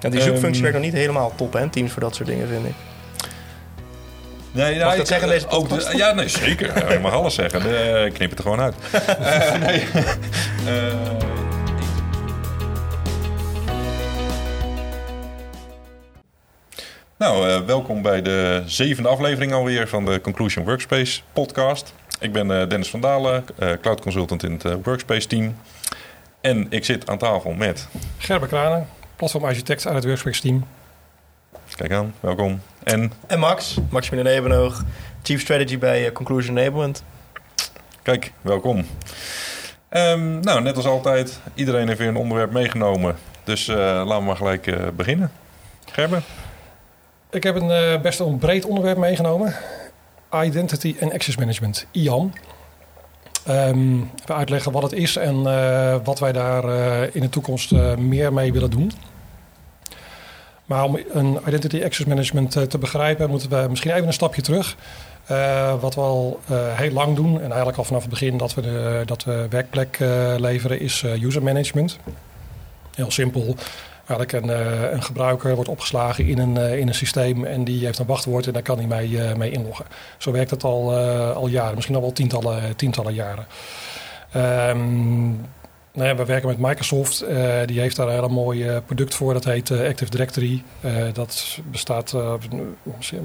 [0.00, 1.68] En die zoekfunctie Ehm, werkt nog niet helemaal top, hè?
[1.68, 2.74] Teams voor dat soort dingen, vind ik.
[4.52, 5.96] Nee, Mag ik dat zeggen deze ook de- podcast?
[5.96, 6.78] Ja, nee, zeker.
[6.86, 7.62] Ja, Je mag alles zeggen.
[7.62, 8.74] De, ik knip het er gewoon uit.
[9.18, 9.80] Eh, nee.
[10.66, 10.94] Eh,
[17.18, 21.94] nou, eh, welkom bij de zevende aflevering alweer van de Conclusion Workspace podcast.
[22.20, 25.56] Ik ben eh, Dennis van Dalen, eh, cloud consultant in het eh, Workspace team.
[26.40, 30.66] En ik zit aan tafel met, Gerber Kranen, platformarchitect uit het Workspace team.
[31.76, 32.60] kijk aan, welkom.
[32.82, 34.82] En En Max, Maximilian Ebenoog,
[35.22, 37.02] Chief Strategy bij eh, Conclusion Enablement.
[38.02, 38.86] Kijk, welkom.
[39.88, 43.16] Ehm, nou, net als altijd, iedereen heeft weer een onderwerp meegenomen.
[43.44, 45.30] Dus eh, laten we maar gelijk eh, beginnen.
[45.90, 46.22] Gerben?
[47.30, 49.54] Ik heb een eh, best wel een breed onderwerp meegenomen.
[50.34, 52.32] Identity and Access Management, IAM.
[53.48, 57.72] Ehm even uitleggen wat het is en eh, wat wij daar eh, in de toekomst
[57.72, 58.92] eh, meer mee willen doen.
[60.64, 64.76] Maar om een Identity Access Management te begrijpen, moeten we misschien even een stapje terug.
[65.80, 69.02] Wat we al heel lang doen, en eigenlijk al vanaf het begin dat we, de,
[69.04, 69.98] dat we werkplek
[70.38, 71.98] leveren, is user management.
[72.94, 73.56] Heel simpel.
[74.08, 77.84] Eigenlijk een, eh, een gebruiker wordt opgeslagen in een, eh, in een systeem en die
[77.84, 79.84] heeft een wachtwoord en daar kan hij mee, eh, mee inloggen.
[80.18, 80.94] Zo werkt het al,
[81.34, 83.46] al jaren, misschien al wel tientallen, tientallen jaren.
[84.32, 85.26] Ehm,
[85.92, 87.24] nou ja, we werken met Microsoft.
[87.66, 89.32] die heeft daar een hele mooi product voor.
[89.32, 90.62] Dat heet Active Directory.
[91.12, 92.10] Dat bestaat,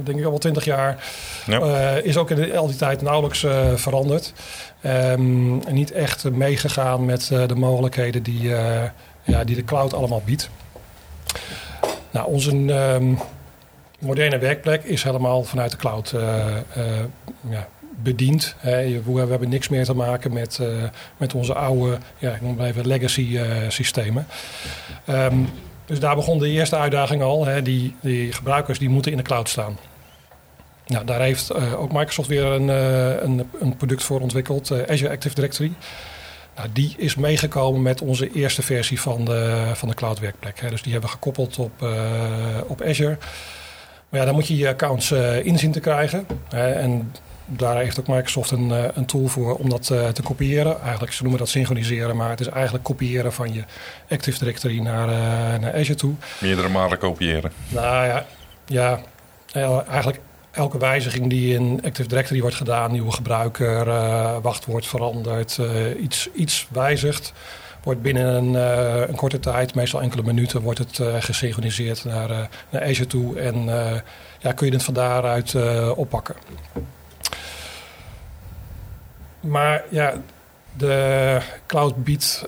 [0.03, 1.03] denk ik, al wel twintig jaar.
[1.45, 1.89] Ja.
[1.95, 3.45] Is ook in de- al die tijd nauwelijks
[3.75, 4.33] veranderd.
[4.81, 8.49] Ehm, en niet echt meegegaan met de mogelijkheden die,
[9.23, 10.49] ja, die de cloud allemaal biedt.
[12.13, 13.13] Nou, onze ehm,
[13.99, 16.63] moderne werkplek is helemaal vanuit de cloud eh, eh,
[17.49, 17.67] ja,
[18.03, 18.55] bediend.
[18.61, 20.67] We hebben niks meer te maken met, eh,
[21.17, 24.27] met onze oude, ja, ik noem even legacy systemen.
[25.05, 25.37] Ehm,
[25.85, 27.45] dus daar begon de eerste uitdaging al.
[27.45, 27.61] Hè.
[27.61, 29.77] Die, die gebruikers die moeten in de cloud staan.
[30.87, 32.67] Nou, daar heeft ook Microsoft weer een,
[33.23, 35.71] een, een product voor ontwikkeld, Azure Active Directory.
[36.55, 40.59] Nou, die is meegekomen met onze eerste versie van de, van de cloud werkplek.
[40.59, 40.69] Hè.
[40.69, 41.89] Dus die hebben we gekoppeld op, eh,
[42.67, 43.17] op Azure.
[44.09, 46.27] Maar ja, dan moet je je accounts eh, inzien te krijgen.
[46.49, 46.71] Hè.
[46.71, 47.11] En
[47.45, 50.81] daar heeft ook Microsoft een, eh, een tool voor om dat te kopiëren.
[50.81, 53.63] Eigenlijk, ze noemen dat synchroniseren, maar het is eigenlijk kopiëren van je
[54.09, 55.07] Active Directory naar,
[55.59, 56.13] naar Azure toe.
[56.41, 57.51] Meerdere malen kopiëren.
[57.69, 58.25] Nou ja,
[58.65, 58.99] ja
[59.89, 60.19] eigenlijk
[60.53, 66.29] elke wijziging die in Active Directory wordt gedaan, nieuwe gebruiker, eh, wachtwoord verandert, eh, iets,
[66.33, 67.33] iets wijzigt,
[67.83, 72.81] wordt binnen een, eh, een korte tijd, meestal enkele minuten, wordt het gesynchroniseerd naar, naar
[72.81, 73.65] Azure toe en
[74.39, 75.55] ja, kun je het van daaruit
[75.95, 76.35] oppakken.
[79.39, 80.13] Maar ja,
[80.77, 82.45] de cloud biedt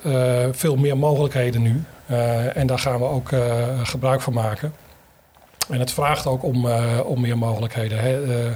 [0.51, 1.83] veel meer mogelijkheden nu.
[2.53, 3.29] En daar gaan we ook
[3.83, 4.73] gebruik van maken.
[5.69, 7.99] En het vraagt ook om, eh, om meer mogelijkheden.
[7.99, 8.23] Hè.
[8.23, 8.51] Eh,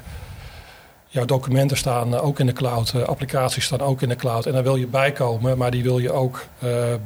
[1.07, 4.45] jouw documenten staan eh, ook in de cloud, applicaties staan ook in de cloud.
[4.45, 6.45] En daar wil je bijkomen, maar die wil je ook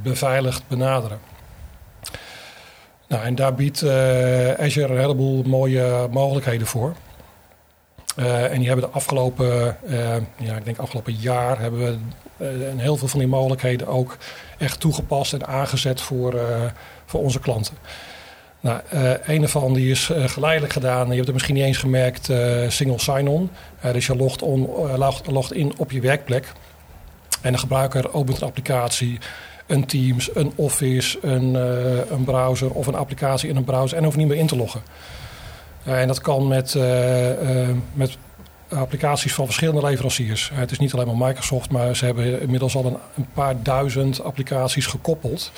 [0.02, 1.20] beveiligd benaderen.
[3.08, 3.84] Nou, en daar biedt
[4.58, 6.94] Azure een heleboel mooie mogelijkheden voor.
[8.16, 9.78] En die hebben de afgelopen,
[10.38, 11.80] ja, ik denk afgelopen jaar hebben
[12.38, 14.18] we heel veel van die mogelijkheden ook
[14.58, 16.40] echt toegepast en aangezet voor,
[17.06, 17.78] voor onze klanten.
[18.64, 21.08] Nou, eh, een ervan die is eh, geleidelijk gedaan.
[21.08, 23.50] Je hebt het misschien niet eens gemerkt, eh, single sign-on.
[23.92, 24.16] Dus je
[25.26, 26.52] logt, in op je werkplek.
[27.42, 29.20] En de gebruiker opent een applicatie,
[29.68, 31.54] een Teams, een Office, een,
[32.14, 34.82] een browser of een applicatie in een browser en hoeft niet meer in te loggen.
[35.84, 36.78] En dat kan met,
[37.94, 38.18] met
[38.70, 40.52] applicaties van verschillende leveranciers.
[40.54, 44.86] Het is niet alleen maar Microsoft, maar ze hebben inmiddels al een paar duizend applicaties
[44.86, 45.52] gekoppeld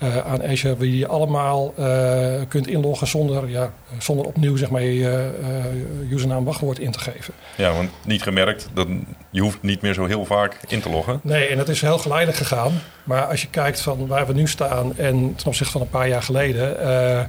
[0.00, 4.82] eh, aan Azure, waar je allemaal eh, kunt inloggen zonder, ja, zonder opnieuw zeg maar,
[4.82, 7.34] je eh, username wachtwoord in te geven.
[7.56, 8.86] Ja, want niet gemerkt, dat,
[9.30, 11.20] je hoeft niet meer zo heel vaak in te loggen.
[11.22, 12.72] Nee, en dat is heel geleidelijk gegaan.
[13.04, 16.08] Maar als je kijkt van waar we nu staan en ten opzichte van een paar
[16.08, 17.24] jaar geleden, eh,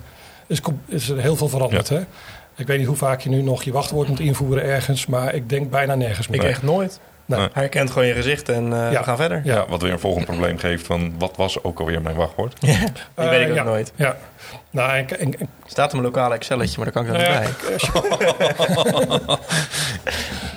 [0.47, 1.89] is, is er heel veel veranderd.
[1.89, 1.99] Hè?
[2.55, 5.49] Ik weet niet hoe vaak je nu nog je wachtwoord moet invoeren ergens, maar ik
[5.49, 6.43] denk bijna nergens meer.
[6.43, 6.99] Ik echt nooit.
[7.31, 7.51] Nou, Nee.
[7.53, 8.97] Hij herkent gewoon je gezicht en eh, Ja.
[8.99, 9.41] we gaan verder.
[9.43, 12.55] Ja, wat weer een volgend probleem geeft van wat was ook alweer mijn wachtwoord.
[12.61, 12.77] Die
[13.15, 13.63] Eh, weet ik ook ja.
[13.63, 13.91] nooit.
[13.95, 14.15] Ja.
[14.69, 17.45] Nou, en, en, en- Staat op mijn lokale Excelletje, maar daar kan ik dan nou
[17.45, 19.37] niet ja, bij.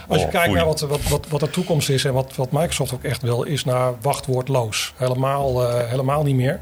[0.09, 2.51] als je, Oh, kijkt naar wat, wat, wat, wat de toekomst is en wat, wat
[2.53, 4.93] Microsoft ook echt wil, is naar wachtwoordloos.
[4.97, 6.61] Helemaal, eh, helemaal niet meer.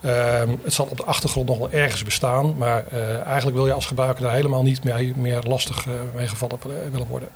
[0.00, 3.72] Ehm, het zal op de achtergrond nog wel ergens bestaan, maar eh, eigenlijk wil je
[3.72, 6.58] als gebruiker daar helemaal niet meer, meer lastig eh, mee gevallen
[6.90, 7.28] willen worden.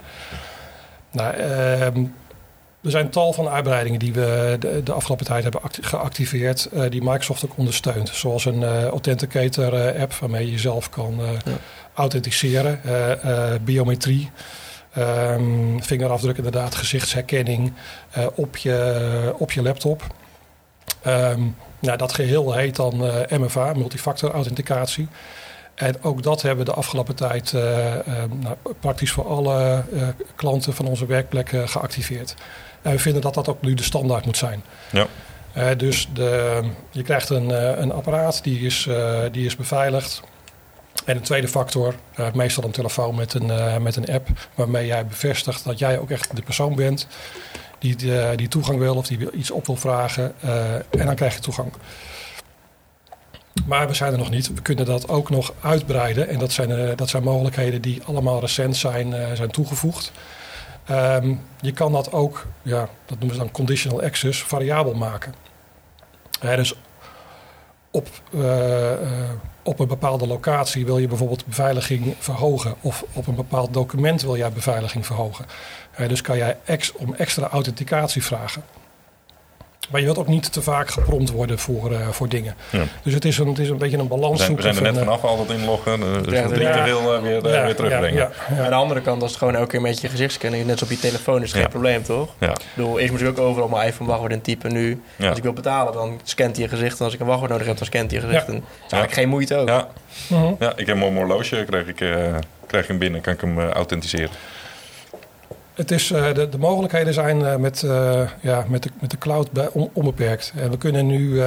[1.11, 2.05] Nou, ehm,
[2.83, 7.03] Er zijn tal van uitbreidingen die we de, de afgelopen tijd hebben geactiveerd, uh, die
[7.03, 8.09] Microsoft ook ondersteunt.
[8.09, 11.53] Zoals een uh, Authenticator app waarmee je jezelf kan ja.
[11.95, 12.81] authenticeren,
[13.65, 14.31] biometrie.
[14.99, 17.73] Um, vingerafdruk, inderdaad, gezichtsherkenning
[18.35, 20.03] op, je, op je laptop.
[21.07, 22.97] Um, nou, dat geheel heet dan
[23.29, 25.09] MFA, multifactor authenticatie.
[25.81, 29.85] En ook dat hebben we de afgelopen tijd uh, uh, nou, praktisch voor alle
[30.35, 32.35] klanten van onze werkplekken geactiveerd.
[32.83, 34.63] En we vinden dat dat ook nu de standaard moet zijn.
[34.93, 35.75] Ja.
[35.75, 36.61] dus de,
[36.91, 37.51] je krijgt een,
[37.83, 38.89] een apparaat die is,
[39.33, 40.23] die is beveiligd.
[41.05, 41.95] En een tweede factor,
[42.35, 46.37] meestal een telefoon met een, met een app, waarmee jij bevestigt dat jij ook echt
[46.37, 47.07] de persoon bent
[47.79, 47.97] die,
[48.37, 50.35] die toegang wil of die iets op wil vragen.
[50.91, 51.73] en dan krijg je toegang.
[53.71, 54.55] Maar we zijn er nog niet.
[54.55, 56.29] We kunnen dat ook nog uitbreiden.
[56.29, 60.13] En dat zijn, uh, dat zijn mogelijkheden die allemaal recent zijn, uh, zijn toegevoegd.
[60.91, 65.35] Um, je kan dat ook, ja, dat noemen ze dan conditional access, variabel maken.
[66.41, 66.75] Dus
[67.91, 68.09] op,
[69.63, 72.75] op een bepaalde locatie wil je bijvoorbeeld beveiliging verhogen.
[72.81, 75.45] Of op een bepaald document wil jij beveiliging verhogen.
[76.09, 78.63] dus kan jij ex, om extra authenticatie vragen.
[79.91, 82.55] Maar je wilt ook niet te vaak geprompt worden voor, uh, voor dingen.
[82.71, 82.83] Ja.
[83.03, 84.39] Dus het is, een, het is een beetje een balans.
[84.39, 86.01] We zijn, we zijn er net van, vanaf altijd inloggen.
[86.01, 88.31] Uh, dus ja, niet te veel uh, weer, ja, weer terugbrengen.
[88.59, 90.99] Aan de andere kant, als het gewoon elke keer met je gezichtscanning, net op je
[90.99, 92.29] telefoon, is geen probleem, toch?
[92.39, 92.51] Ja.
[92.51, 94.73] Ik bedoel, eerst moet ik ook overal mijn iPhone wachtwoord in typen.
[94.73, 96.99] Nu, als ik wil betalen, dan scant hij je gezicht.
[96.99, 98.47] En als ik een wachtwoord nodig heb, dan scant hij je gezicht.
[98.47, 99.69] En dat is eigenlijk geen moeite ook.
[99.69, 99.89] Ja,
[100.33, 100.53] uh -huh.
[100.59, 101.97] ja ik heb een horloge, krijg ik,
[102.67, 104.31] krijg ik hem binnen, kan ik hem authenticeren.
[105.81, 109.19] Het is, uh, de, de, mogelijkheden zijn uh, met, uh, ja, met, de, met de
[109.19, 110.53] cloud bij, on, onbeperkt.
[110.57, 111.41] En we kunnen nu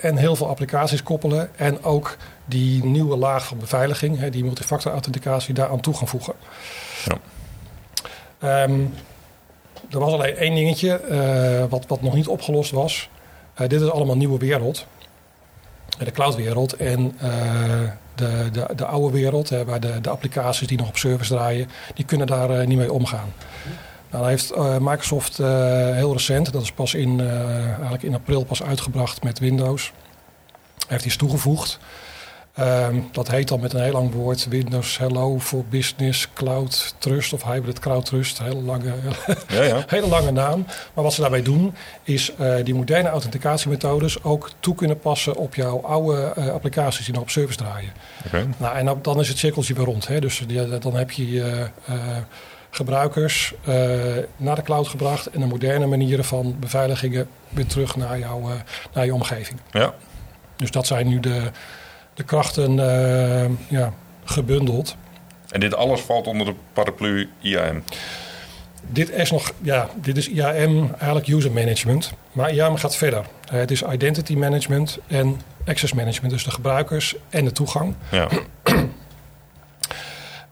[0.00, 4.92] en heel veel applicaties koppelen en ook die nieuwe laag van beveiliging, hè, die multifactor
[4.92, 6.34] authenticatie, daaraan toe gaan voegen.
[7.04, 8.62] Ja.
[8.62, 8.94] Um,
[9.90, 11.00] er was alleen één dingetje
[11.68, 13.08] wat, wat nog niet opgelost was.
[13.66, 14.86] dit is allemaal nieuwe wereld.
[15.98, 16.72] De cloudwereld.
[16.72, 17.16] En
[18.14, 21.68] de, de, de oude wereld, hè, waar de, de applicaties die nog op servers draaien,
[21.94, 23.32] die kunnen daar uh, niet mee omgaan.
[24.10, 25.36] Nou, heeft uh, Microsoft
[25.94, 27.20] heel recent, dat is pas in,
[27.70, 29.92] eigenlijk in april pas uitgebracht met Windows,
[30.88, 31.78] heeft iets toegevoegd.
[32.60, 37.32] Um, dat heet dan met een heel lang woord Windows Hello for Business Cloud Trust
[37.32, 38.38] of Hybrid Cloud Trust.
[38.38, 38.92] Hele lange,
[39.48, 39.84] ja, ja.
[39.86, 40.66] hele lange naam.
[40.94, 45.54] Maar wat ze daarmee doen is uh, die moderne authenticatiemethodes ook toe kunnen passen op
[45.54, 47.92] jouw oude uh, applicaties die nog op service draaien.
[48.26, 48.46] Okay.
[48.56, 50.08] Nou, en dan, dan is het cirkeltje weer rond.
[50.08, 50.20] Hè?
[50.20, 51.96] Dus die, dan heb je uh,
[52.70, 53.54] gebruikers
[54.36, 58.50] naar de cloud gebracht en de moderne manieren van beveiligingen weer terug naar, jouw,
[58.92, 59.60] naar je omgeving.
[59.70, 59.94] Ja.
[60.56, 61.50] Dus dat zijn nu de
[62.14, 63.92] de krachten uh, ja,
[64.24, 64.96] gebundeld.
[65.48, 67.82] En dit alles valt onder de paraplu IAM?
[68.88, 72.12] Dit is nog, ja, dit is IAM eigenlijk user management.
[72.32, 73.24] Maar IAM gaat verder.
[73.52, 76.32] Uh, het is identity management en access management.
[76.32, 77.94] Dus de gebruikers en de toegang.
[78.10, 78.28] Ja.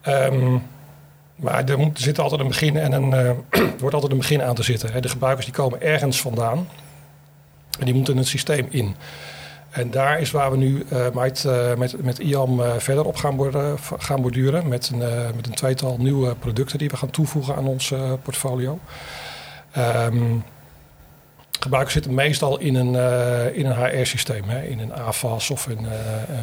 [0.07, 0.63] um,
[1.37, 3.37] maar er, moet, zit altijd een begin en een, uh, er
[3.81, 5.03] wordt altijd een begin aan te zitten.
[5.03, 6.69] De gebruikers die komen ergens vandaan.
[7.79, 8.97] En die moeten het systeem in.
[9.73, 13.17] En daar is waar we nu uh, met, uh, met, met IAM uh, verder op
[13.17, 14.69] gaan, worden, gaan borduren.
[14.69, 14.99] Met een,
[15.37, 18.79] met een tweetal nieuwe producten die we gaan toevoegen aan ons portfolio.
[19.79, 20.45] Um,
[21.61, 22.95] gebruikers zitten meestal in een,
[23.55, 24.51] in een HR-systeem.
[24.51, 25.87] In een AFAS of een,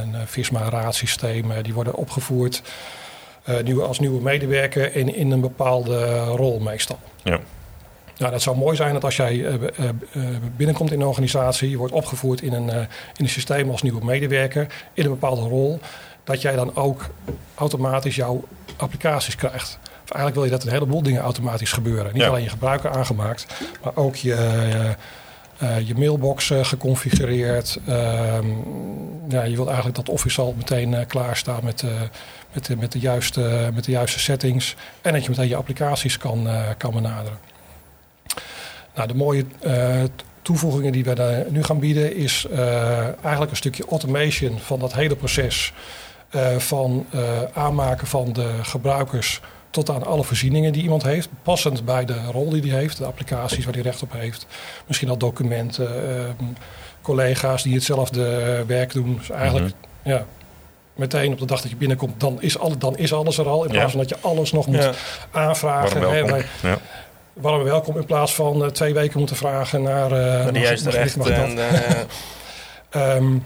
[0.01, 1.61] een Visma-raadsysteem.
[1.61, 2.61] die worden opgevoerd
[3.63, 6.99] nieuwe, als nieuwe medewerker in, in een bepaalde rol meestal.
[7.23, 7.39] Ja.
[8.19, 9.89] Nou, dat zou mooi zijn dat als jij uh, uh,
[10.55, 14.67] binnenkomt in een organisatie, je wordt opgevoerd in een, in een systeem als nieuwe medewerker,
[14.93, 15.79] in een bepaalde rol,
[16.23, 17.09] dat jij dan ook
[17.55, 18.43] automatisch jouw
[18.77, 19.79] applicaties krijgt.
[19.83, 22.13] Of eigenlijk wil je dat een heleboel dingen automatisch gebeuren.
[22.13, 22.27] Niet Ja.
[22.27, 23.45] alleen je gebruiker aangemaakt,
[23.83, 24.35] maar ook je,
[25.63, 27.79] uh, je mailbox uh, geconfigureerd.
[27.87, 28.47] Ehm,
[29.29, 31.83] ja, je wilt eigenlijk dat Office al meteen uh, klaar staat met,
[32.53, 34.75] met, de, met, de juiste, met de juiste settings.
[35.01, 36.47] En dat je meteen je applicaties kan,
[36.77, 37.37] kan benaderen.
[38.95, 40.03] Nou, de mooie uh,
[40.41, 44.93] toevoegingen die we daar nu gaan bieden is uh, eigenlijk een stukje automation van dat
[44.93, 45.73] hele proces
[46.35, 47.05] uh, van
[47.53, 52.49] aanmaken van de gebruikers tot aan alle voorzieningen die iemand heeft, passend bij de rol
[52.49, 54.45] die hij heeft, de applicaties waar hij recht op heeft,
[54.87, 55.87] misschien al documenten,
[57.01, 59.15] collega's die hetzelfde werk doen.
[59.17, 60.11] Dus eigenlijk, mm -hmm.
[60.11, 60.25] ja,
[60.95, 63.63] meteen op de dag dat je binnenkomt, dan is, alle, dan is alles er al.
[63.63, 63.89] In plaats ja.
[63.89, 64.91] van dat je alles nog moet ja.
[65.31, 66.01] aanvragen.
[66.01, 66.77] Hè, wij, ja
[67.41, 70.11] warm welkom in plaats van uh, twee weken moeten vragen naar...
[70.11, 71.33] Uh, de juiste rechten.
[71.33, 71.57] En,
[72.91, 73.15] uh...
[73.15, 73.43] um,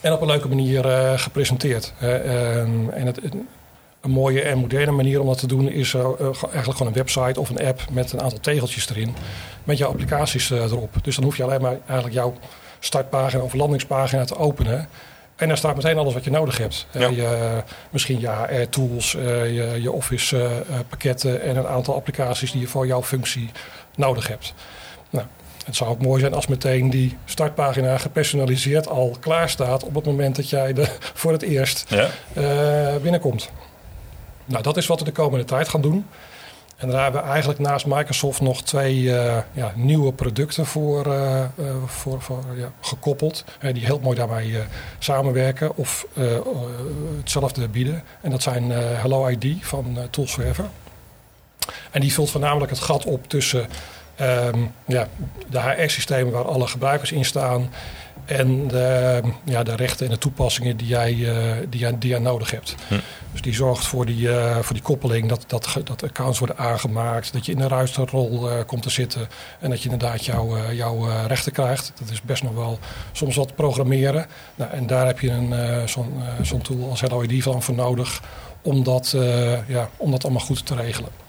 [0.00, 0.84] en op een leuke manier
[1.18, 1.92] gepresenteerd.
[2.02, 3.20] Um, en het,
[4.00, 7.40] een mooie en moderne manier om dat te doen is uh, eigenlijk gewoon een website
[7.40, 9.14] of een app met een aantal tegeltjes erin.
[9.64, 10.94] Met jouw applicaties uh, erop.
[11.02, 12.34] Dus dan hoef je alleen maar eigenlijk jouw
[12.78, 14.88] startpagina of landingspagina te openen.
[15.38, 16.86] En daar staat meteen alles wat je nodig hebt.
[16.90, 17.08] Ja.
[17.08, 23.02] Je, misschien je HR-tools, je, je Office-pakketten en een aantal applicaties die je voor jouw
[23.02, 23.50] functie
[23.96, 24.54] nodig hebt.
[25.10, 25.26] Nou,
[25.64, 30.04] het zou ook mooi zijn als meteen die startpagina gepersonaliseerd al klaar staat op het
[30.04, 32.10] moment dat jij er voor het eerst ja.
[33.02, 33.50] binnenkomt.
[34.44, 36.06] Nou, dat is wat we de komende tijd gaan doen.
[36.78, 41.44] En daar hebben we eigenlijk naast Microsoft nog twee uh, ja, nieuwe producten voor, uh,
[41.86, 43.44] voor, voor ja, gekoppeld.
[43.72, 44.66] die heel mooi daarbij
[44.98, 46.06] samenwerken of
[47.18, 48.02] hetzelfde bieden.
[48.20, 50.64] En dat zijn Hello ID van Tools Forever.
[51.90, 53.66] En die vult voornamelijk het gat op tussen
[54.20, 55.08] um, ja,
[55.48, 57.70] de HR-systemen waar alle gebruikers in staan
[58.28, 61.36] en de, ja, de rechten en de toepassingen die jij, uh,
[61.68, 62.74] die jij, die jij nodig hebt.
[62.88, 62.94] Hm.
[63.32, 67.32] Dus die zorgt voor die, uh, voor die koppeling, dat, dat, dat accounts worden aangemaakt,
[67.32, 69.28] dat je in een ruisterrol uh, komt te zitten
[69.60, 71.92] en dat je inderdaad jouw jouw rechten krijgt.
[72.00, 72.78] Dat is best nog wel
[73.12, 74.26] soms wat programmeren.
[74.54, 78.22] Nou, en daar heb je een, zo'n, zo'n tool als HelloID van voor nodig
[78.62, 79.16] om dat,
[79.66, 81.27] ja, om dat allemaal goed te regelen.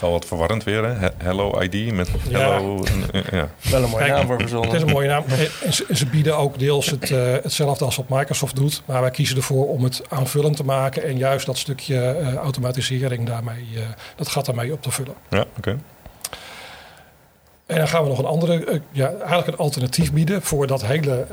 [0.00, 1.08] Wel wat verwarrend weer, hè?
[1.16, 2.84] Hello ID met Hello.
[3.12, 3.22] Ja.
[3.30, 3.48] ja.
[3.70, 4.70] Wel een mooie naam voor verzonnen.
[4.70, 5.24] Het is een mooie naam.
[5.64, 8.82] En ze, bieden ook deels het, uh, hetzelfde als wat Microsoft doet.
[8.84, 11.02] Maar wij kiezen ervoor om het aanvullend te maken.
[11.04, 13.80] En juist dat stukje uh, automatisering daarmee, uh,
[14.16, 15.14] dat gaat daarmee op te vullen.
[15.30, 15.78] Ja, oké.
[17.66, 21.26] En dan gaan we nog een andere, ja, eigenlijk een alternatief bieden voor dat hele,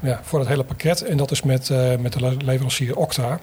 [0.00, 1.02] ja, voor dat hele pakket.
[1.02, 3.40] En dat is met, met de leverancier Okta.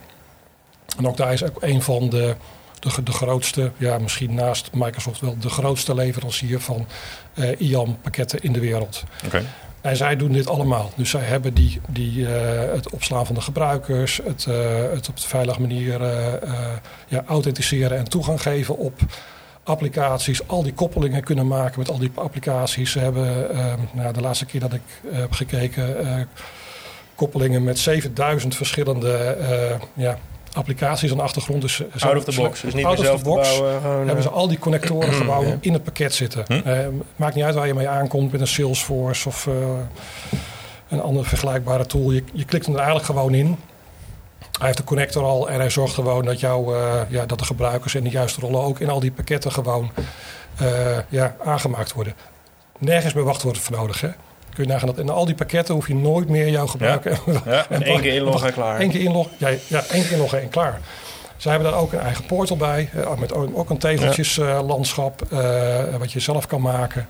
[0.97, 2.35] En Okta is ook een van de
[2.79, 6.87] de, de grootste, ja, misschien naast Microsoft wel de grootste leverancier van
[7.33, 9.03] uh, IAM-pakketten in de wereld.
[9.25, 9.43] Okay.
[9.81, 10.91] En zij doen dit allemaal.
[10.95, 12.29] Dus zij hebben die, die, uh,
[12.71, 14.55] het opslaan van de gebruikers, het, uh,
[14.91, 16.01] het op de veilige manier
[17.07, 18.99] ja, authenticeren en toegang geven op
[19.63, 22.91] applicaties, al die koppelingen kunnen maken met al die applicaties.
[22.91, 23.47] Ze hebben
[23.91, 24.81] nou, de laatste keer dat ik
[25.11, 26.27] heb gekeken,
[27.15, 29.37] koppelingen met 7000 verschillende
[29.93, 30.17] ja,
[30.53, 31.61] applicaties aan de achtergrond.
[31.61, 32.61] Dus out of the box.
[32.61, 33.59] Dus niet out zelf box.
[33.59, 36.43] Bouwen, hebben ze al die connectoren gewoon in het pakket zitten.
[36.47, 36.69] Hm?
[36.69, 36.77] Uh,
[37.15, 39.53] maakt niet uit waar je mee aankomt met een Salesforce of uh,
[40.89, 42.11] een andere vergelijkbare tool.
[42.11, 43.57] Je, je klikt hem er eigenlijk gewoon in.
[44.57, 47.45] Hij heeft de connector al en hij zorgt gewoon dat, jou, uh, ja, dat de
[47.45, 49.91] gebruikers in de juiste rollen ook in al die pakketten gewoon
[51.09, 52.13] ja, aangemaakt worden.
[52.77, 54.01] Nergens meer wachtwoorden voor nodig.
[54.01, 54.09] Hè?
[54.53, 57.17] Kun je nagaan dat in al die pakketten hoef je nooit meer jouw gebruiken.
[57.25, 57.41] Ja.
[57.53, 57.65] ja.
[57.69, 58.81] en één keer inloggen en klaar.
[58.81, 60.79] Eén keer inloggen, ja, ja, één keer inloggen en klaar.
[61.37, 65.87] Zij hebben daar ook een eigen portal bij, uh, met ook een tegeltjeslandschap ja.
[65.87, 67.07] uh, wat je zelf kan maken.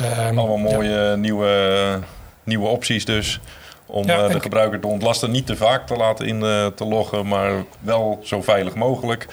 [0.00, 1.14] Um, Allemaal mooie ja.
[1.14, 1.98] nieuwe,
[2.44, 3.40] nieuwe opties dus.
[3.86, 5.30] Om ja, de gebruiker te ontlasten.
[5.30, 6.40] Niet te vaak te laten in
[6.74, 9.26] te loggen, maar wel zo veilig mogelijk.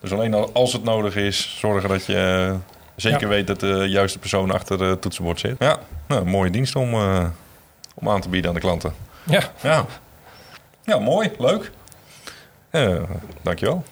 [0.00, 2.54] Dus alleen als het nodig is, zorgen dat je
[2.96, 3.28] zeker ja.
[3.28, 5.56] weet dat de juiste persoon achter het toetsenbord zit.
[5.58, 7.24] Ja, nou, een mooie dienst om, uh,
[7.94, 8.94] om aan te bieden aan de klanten.
[9.22, 9.42] Ja.
[9.62, 9.86] Ja,
[10.84, 11.70] ja mooi, leuk.
[12.70, 13.02] Uh,
[13.42, 13.84] dankjewel.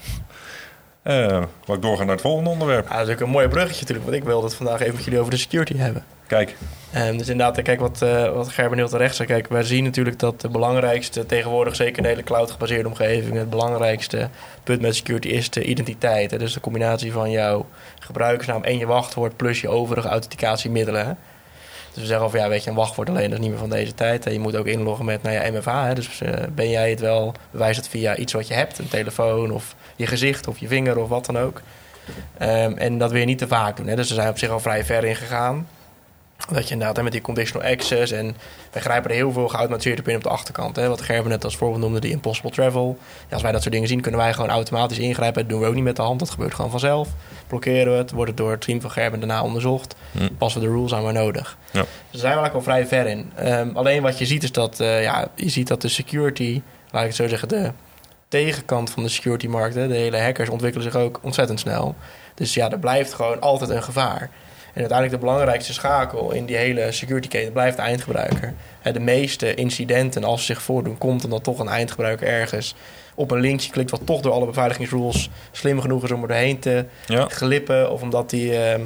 [1.05, 2.89] Uh, Wil ik doorgaan naar het volgende onderwerp?
[2.89, 5.05] Ja, dat is ook een mooi bruggetje natuurlijk, want ik wilde het vandaag even met
[5.05, 6.05] jullie over de security hebben.
[6.27, 6.57] Kijk.
[6.97, 9.29] Um, dus inderdaad, kijk wat, uh, wat Gerben heel terecht zei.
[9.29, 13.51] Kijk, wij zien natuurlijk dat de belangrijkste, tegenwoordig zeker in de hele cloud-gebaseerde omgeving, het
[13.51, 14.29] belangrijkste
[14.63, 16.31] punt met security is de identiteit.
[16.31, 16.39] Hè?
[16.39, 17.67] Dus de combinatie van jouw
[17.99, 21.07] gebruikersnaam en je wachtwoord plus je overige authenticatiemiddelen.
[21.07, 21.13] Hè?
[21.93, 23.71] Dus we zeggen van ja, weet je, een wachtwoord alleen dat is niet meer van
[23.71, 24.27] deze tijd.
[24.27, 25.87] En je moet ook inloggen met nou ja, MFA.
[25.87, 25.95] Hè?
[25.95, 29.51] Dus uh, ben jij het wel, bewijs het via iets wat je hebt, een telefoon
[29.51, 31.63] of je gezicht of je vinger of wat dan ook.
[32.43, 33.87] Um, en dat wil je niet te vaak doen.
[33.87, 33.97] Hè?
[33.97, 35.69] Dus we zijn op zich al vrij ver in gegaan.
[36.53, 38.37] Dat je inderdaad met die conditional access en
[38.73, 40.77] wij grijpen er heel veel geautomatiseerd op in op de achterkant.
[40.77, 40.89] Hè?
[40.89, 42.99] Wat Gerben net als voorbeeld noemde, die impossible travel.
[43.29, 45.41] Ja, als wij dat soort dingen zien, kunnen wij gewoon automatisch ingrijpen.
[45.41, 47.09] Dat doen we ook niet met de hand, dat gebeurt gewoon vanzelf.
[47.47, 49.95] Blokkeren we het, wordt het door het team van Gerben daarna onderzocht.
[50.13, 50.29] Hm.
[50.39, 51.57] Passen we de rules aan waar nodig.
[51.71, 51.81] Ja.
[51.81, 53.33] Dus daar zijn we eigenlijk al vrij ver in.
[53.45, 57.03] Um, alleen wat je ziet is dat, uh, ja, je ziet dat de security, laat
[57.03, 57.71] ik het zo zeggen, de
[58.33, 61.95] tegenkant van de security markt, hè, de hele hackers ontwikkelen zich ook ontzettend snel.
[62.35, 64.31] Dus ja, er blijft gewoon altijd een gevaar.
[64.73, 68.55] En uiteindelijk de belangrijkste schakel in die hele security keten blijft de eindgebruiker.
[68.93, 72.75] De meeste incidenten, als ze zich voordoen, komt omdat toch een eindgebruiker ergens
[73.15, 76.59] op een linkje klikt, wat toch door alle beveiligingsrules slim genoeg is om er doorheen
[76.59, 77.27] te ja.
[77.29, 77.91] glippen.
[77.91, 78.85] Of omdat hij uh,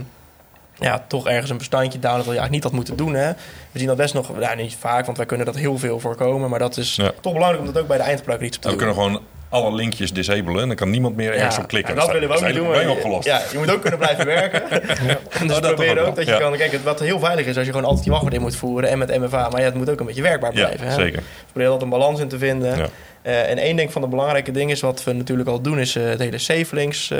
[0.79, 3.15] ja, toch ergens een bestandje downloadt, wat je eigenlijk niet had moeten doen.
[3.15, 3.33] Hè.
[3.73, 6.51] We zien dat best nog, nou, niet vaak, want wij kunnen dat heel veel voorkomen.
[6.51, 7.13] Maar dat is ja.
[7.21, 8.79] toch belangrijk om dat ook bij de eindgebruiker iets te doen.
[8.79, 10.63] We kunnen gewoon alle linkjes disabelen.
[10.63, 11.95] En dan kan niemand meer ergens op klikken.
[11.95, 12.89] En dat willen we ook niet doen.
[12.89, 13.27] opgelost.
[13.27, 14.63] Ja, je moet ook kunnen blijven werken.
[15.47, 16.57] dus oh, proberen ook dat je kan...
[16.57, 18.91] Kijk, wat heel veilig is als je gewoon altijd je wachtwoord in moet voeren.
[18.91, 19.49] En met MFA.
[19.49, 20.87] Maar ja, het moet ook een beetje werkbaar blijven.
[20.87, 21.23] Ja, zeker.
[21.51, 22.79] Probeer altijd een balans in te vinden.
[22.79, 25.95] Uh, en één ding van de belangrijke dingen is wat we natuurlijk al doen, is
[25.95, 27.13] het hele safe links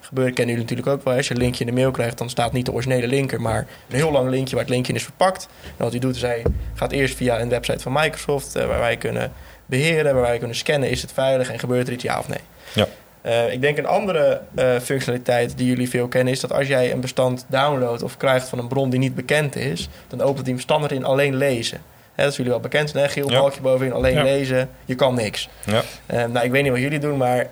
[0.00, 0.34] gebeuren.
[0.34, 1.16] Kennen jullie natuurlijk ook wel.
[1.16, 3.66] Als je een linkje in de mail krijgt, dan staat niet de originele linker, maar
[3.88, 5.48] een heel lang linkje waar het linkje in is verpakt.
[5.62, 6.42] En wat hij doet, is hij
[6.74, 9.32] gaat eerst via een website van Microsoft, waar wij kunnen
[9.78, 12.38] beheren, waar wij kunnen scannen, is het veilig en gebeurt er iets ja of nee.
[12.74, 12.86] Ja.
[13.26, 16.92] Uh, ik denk een andere uh, functionaliteit die jullie veel kennen is dat als jij
[16.92, 20.60] een bestand downloadt of krijgt van een bron die niet bekend is, dan opent die
[20.60, 21.80] standaard in alleen lezen.
[22.14, 23.08] Hè, dat is jullie wel bekend, hè?
[23.08, 25.48] geel balkje bovenin, alleen lezen, je kan niks.
[25.64, 25.82] Ja.
[26.12, 27.46] Uh, nou, ik weet niet wat jullie doen, maar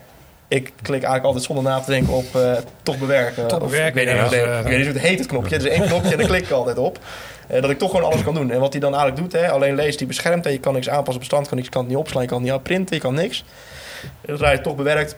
[0.51, 2.25] ik klik eigenlijk altijd zonder na te denken op
[2.83, 3.47] toch bewerken.
[3.47, 4.57] Toch bewerken, ik weet niet, ja.
[4.59, 5.55] ik weet niet hoe het heet, het knopje.
[5.55, 6.99] Er is één knopje en daar klik ik altijd op.
[7.47, 8.51] dat ik toch gewoon alles kan doen.
[8.51, 10.43] En wat hij dan eigenlijk doet, hè, alleen leest, die beschermt.
[10.43, 12.51] Hè, je kan niks aanpassen, bestand kan niks, kan het niet opslaan, je kan het
[12.51, 13.43] niet printen, je kan niks.
[14.25, 15.15] Zodra je het toch bewerkt,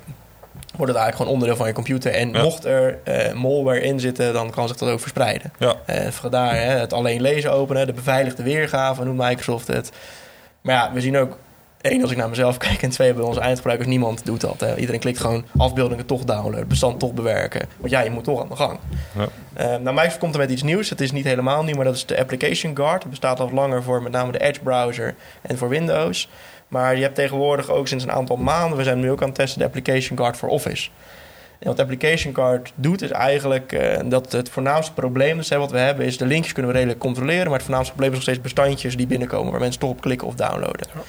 [0.75, 2.11] wordt het eigenlijk gewoon onderdeel van je computer.
[2.11, 5.53] En mocht er uh, malware in zitten, dan kan zich dat ook verspreiden.
[5.59, 5.75] Ja.
[5.89, 9.91] Uh, vandaar hè, het alleen lezen openen, de beveiligde weergave noemt Microsoft het.
[10.61, 11.37] Maar ja, we zien ook,
[11.83, 14.59] één, als ik naar mezelf kijk, en twee, bij onze eindgebruikers, niemand doet dat.
[14.59, 14.75] Hè.
[14.75, 17.67] Iedereen klikt gewoon afbeeldingen toch downloaden, bestand toch bewerken.
[17.77, 18.79] Want ja, je moet toch aan de gang.
[19.17, 19.27] Ja.
[19.57, 20.89] Uh, nou, Microsoft komt er met iets nieuws.
[20.89, 23.01] Het is niet helemaal nieuw, maar dat is de Application Guard.
[23.01, 26.29] Het bestaat al langer voor met name de Edge browser en voor Windows.
[26.67, 29.35] Maar je hebt tegenwoordig ook sinds een aantal maanden, we zijn nu ook aan het
[29.35, 30.89] testen, de Application Guard voor Office.
[31.59, 35.71] En wat Application Guard doet, is eigenlijk uh, dat het voornaamste probleem dus, hè, wat
[35.71, 37.45] we hebben, is de linkjes kunnen we redelijk controleren.
[37.45, 40.27] Maar het voornaamste probleem is nog steeds bestandjes die binnenkomen waar mensen toch op klikken
[40.27, 40.87] of downloaden.
[40.93, 41.01] Ja.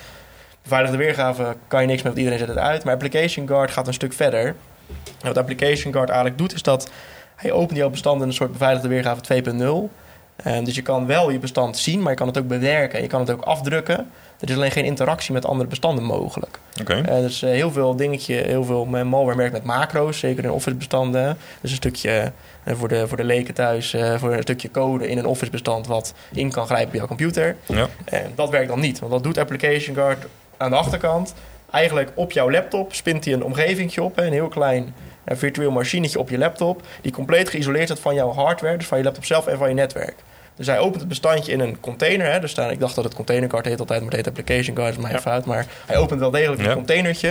[0.65, 2.85] Beveiligde weergave kan je niks meer, want iedereen zet het uit.
[2.85, 4.47] Maar Application Guard gaat een stuk verder.
[5.21, 6.91] En wat Application Guard eigenlijk doet, is dat
[7.37, 9.93] hij opent jouw bestand in een soort beveiligde weergave 2.0.
[10.47, 13.03] Uh, dus je kan wel je bestand zien, maar je kan het ook bewerken.
[13.03, 14.11] Je kan het ook afdrukken.
[14.41, 16.59] Er is alleen geen interactie met andere bestanden mogelijk.
[16.81, 17.01] Okay.
[17.01, 20.77] Uh, dus uh, heel veel dingetje, heel veel malware werkt met macro's, zeker in office
[20.77, 21.37] bestanden.
[21.61, 22.33] Dus een stukje
[22.65, 25.87] uh, voor, de, voor de leken thuis, voor een stukje code in een office bestand
[25.87, 27.57] wat in kan grijpen bij jouw computer.
[27.67, 27.89] Ja.
[28.05, 31.35] En dat werkt dan niet, want dat doet Application Guard aan de achterkant.
[31.71, 34.95] Eigenlijk op jouw laptop spint hij een omgevingje op, een heel klein
[35.25, 38.99] een virtueel machinetje op je laptop, die compleet geïsoleerd is van jouw hardware, dus van
[38.99, 40.15] je laptop zelf en van je netwerk.
[40.57, 42.33] Dus hij opent het bestandje in een container.
[42.33, 42.41] Hè.
[42.41, 45.03] Dus ik dacht dat het containercard heet altijd, maar het heet application card, dat is
[45.03, 45.21] mijn ja.
[45.21, 45.45] fout.
[45.45, 46.75] Maar hij opent wel degelijk een ja.
[46.75, 47.29] containertje.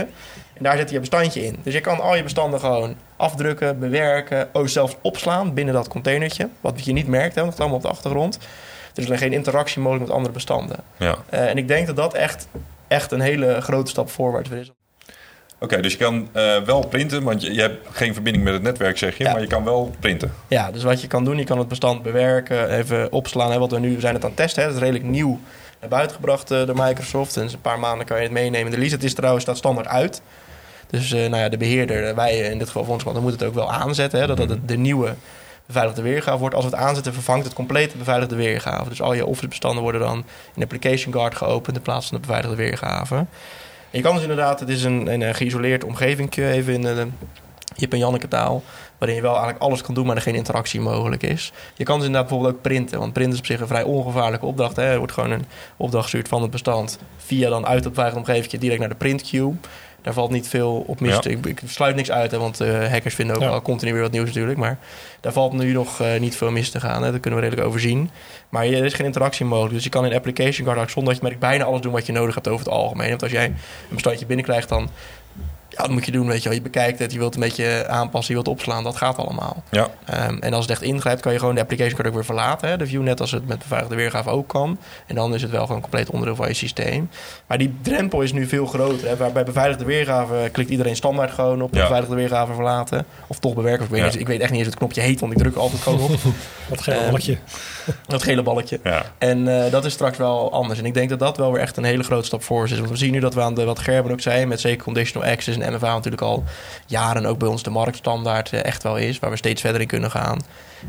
[0.54, 1.56] En daar zet hij je bestandje in.
[1.62, 6.48] Dus je kan al je bestanden gewoon afdrukken, bewerken, ook zelfs opslaan binnen dat containertje.
[6.60, 8.38] Wat je niet merkt, hè, want het allemaal op de achtergrond.
[8.94, 10.76] Er is geen interactie mogelijk met andere bestanden.
[10.96, 11.16] Ja.
[11.30, 12.48] Uh, en ik denk dat dat echt,
[12.88, 14.72] echt een hele grote stap voorwaarts is.
[15.54, 18.52] Oké, okay, dus je kan uh, wel printen, want je, je, hebt geen verbinding met
[18.52, 19.32] het netwerk, zeg je, ja.
[19.32, 20.32] maar je kan wel printen.
[20.48, 23.52] Ja, dus wat je kan doen, je kan het bestand bewerken, even opslaan.
[23.52, 25.40] Hè, wat we nu we zijn het aan het testen, hè, dat is redelijk nieuw
[25.80, 27.36] naar buiten gebracht uh, door Microsoft.
[27.36, 28.70] En een paar maanden kan je het meenemen.
[28.70, 30.22] De lease, het is trouwens, staat standaard uit.
[30.86, 33.32] Dus uh, nou ja, de beheerder, wij in dit geval van ons, want dan moet
[33.32, 35.14] het ook wel aanzetten, hè, dat het de nieuwe
[35.66, 36.54] beveiligde weergave wordt.
[36.54, 38.88] Als we het aanzetten, vervangt het complete beveiligde weergave.
[38.88, 40.24] Dus al je Office bestanden worden dan
[40.54, 43.26] in Application Guard geopend in plaats van de beveiligde weergave.
[43.90, 47.08] Je kan dus inderdaad, het is een, een, een geïsoleerd omgeving even in de
[47.76, 48.62] Jip en Janneke taal.
[48.98, 51.52] Waarin je wel eigenlijk alles kan doen, maar er geen interactie mogelijk is.
[51.74, 52.98] Je kan dus inderdaad bijvoorbeeld ook printen.
[52.98, 54.76] Want printen is op zich een vrij ongevaarlijke opdracht.
[54.76, 54.82] Hè.
[54.82, 55.44] Er wordt gewoon een
[55.76, 56.98] opdracht gestuurd van het bestand.
[57.16, 59.54] Via dan uit het eigen omgeving direct naar de print queue.
[60.04, 61.14] Daar valt niet veel op mis.
[61.14, 61.30] Ja.
[61.30, 63.48] Ik, ik, sluit niks uit, hè, want uh, hackers vinden ook Ja.
[63.48, 64.58] wel continu weer wat nieuws natuurlijk.
[64.58, 64.78] Maar
[65.20, 67.02] daar valt nu nog uh, niet veel mis te gaan.
[67.02, 67.10] Hè.
[67.10, 68.10] Dat kunnen we redelijk overzien.
[68.48, 69.74] Maar er is geen interactie mogelijk.
[69.74, 72.12] Dus je kan in Application Guard zonder dat je merkt bijna alles doen wat je
[72.12, 73.08] nodig hebt over het algemeen.
[73.08, 73.54] Want als jij een
[73.88, 74.88] bestandje binnenkrijgt, dan
[75.76, 76.26] ja, dat moet je doen.
[76.26, 76.58] Weet je, wel.
[76.58, 78.84] je bekijkt het, je wilt een beetje aanpassen, je wilt opslaan.
[78.84, 79.62] Dat gaat allemaal.
[79.70, 79.88] Ja,
[80.28, 82.68] Um, en als het echt ingrijpt, kan je gewoon de application card ook weer verlaten.
[82.68, 82.76] Hè?
[82.76, 84.78] De view, net als het met beveiligde weergave ook kan.
[85.06, 87.08] En dan is het wel gewoon compleet onderdeel van je systeem.
[87.46, 89.08] Maar die drempel is nu veel groter.
[89.08, 89.16] Hè?
[89.16, 91.80] Waar bij beveiligde weergave klikt iedereen standaard gewoon op Ja.
[91.80, 93.06] beveiligde weergave verlaten.
[93.26, 93.84] Of toch bewerken.
[93.84, 94.06] Ik weet, Ja.
[94.06, 96.10] niet, ik weet echt niet eens het knopje heet, want ik druk altijd gewoon op.
[96.68, 97.38] Dat gele Ehm, balletje.
[98.06, 98.80] dat gele balletje.
[98.84, 99.02] ja.
[99.18, 100.78] En eh, dat is straks wel anders.
[100.78, 102.76] En ik denk dat dat wel weer echt een hele grote stap voor is.
[102.78, 105.28] Want we zien nu dat we aan de, wat Gerben ook zei, met zeker conditional
[105.30, 106.44] access en MFA natuurlijk al
[106.86, 109.86] jaren ook bij ons de marktstandaard eh, echt wel is, waar we steeds verder in
[109.86, 110.40] kunnen gaan.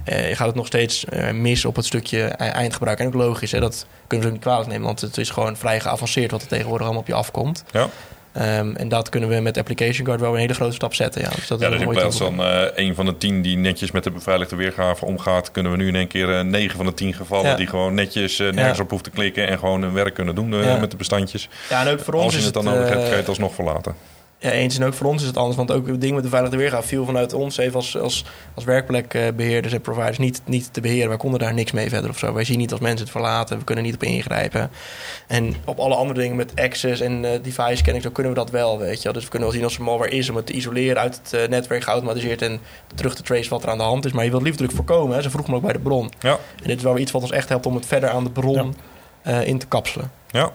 [0.03, 2.99] Eh, je gaat het nog steeds eh, mis op het stukje e- eindgebruik.
[2.99, 5.57] En ook logisch, hè, dat kunnen we ook niet kwalijk nemen, want het is gewoon
[5.57, 7.63] vrij geavanceerd wat er tegenwoordig allemaal op je afkomt.
[7.71, 7.89] Ja.
[8.31, 11.21] Ehm, en dat kunnen we met Application Guard wel een hele grote stap zetten.
[11.21, 12.39] Ja, dus dat Ja, is dus in plaats van
[12.75, 15.95] een van de tien die netjes met de beveiligde weergave omgaat, kunnen we nu in
[15.95, 17.55] één keer negen van de tien gevallen Ja.
[17.55, 18.83] die gewoon netjes nergens Ja.
[18.83, 21.49] op hoeft te klikken en gewoon hun werk kunnen doen met de bestandjes.
[21.69, 23.27] Ja, en ook voor ons Als je is het dan nodig hebt, kan je het
[23.27, 23.95] alsnog verlaten.
[24.39, 24.77] Ja, eens.
[24.77, 25.55] En ook voor ons is het anders.
[25.57, 28.63] Want ook het ding met de veilige weergave viel vanuit ons even als, als, als
[28.63, 31.07] werkplekbeheerders en providers niet, niet te beheren.
[31.07, 32.33] Wij konden daar niks mee verder of zo.
[32.33, 33.57] Wij zien niet als mensen het verlaten.
[33.57, 34.69] We kunnen niet op ingrijpen.
[35.27, 38.49] En op alle andere dingen met access en eh, device scanning, zo kunnen we dat
[38.49, 39.13] wel, weet je.
[39.13, 41.33] Dus we kunnen wel zien als er malware is om het te isoleren uit het
[41.33, 42.59] eh, netwerk geautomatiseerd en
[42.95, 44.11] terug te tracen wat er aan de hand is.
[44.11, 45.15] Maar je wilt liefdelijk voorkomen.
[45.15, 45.21] Hè.
[45.21, 46.11] Ze vroeg me ook bij de bron.
[46.19, 48.31] Ja, En dit is wel iets wat ons echt helpt om het verder aan de
[48.31, 48.75] bron
[49.23, 49.31] Ja.
[49.41, 50.11] eh, in te kapselen.
[50.31, 50.51] ja.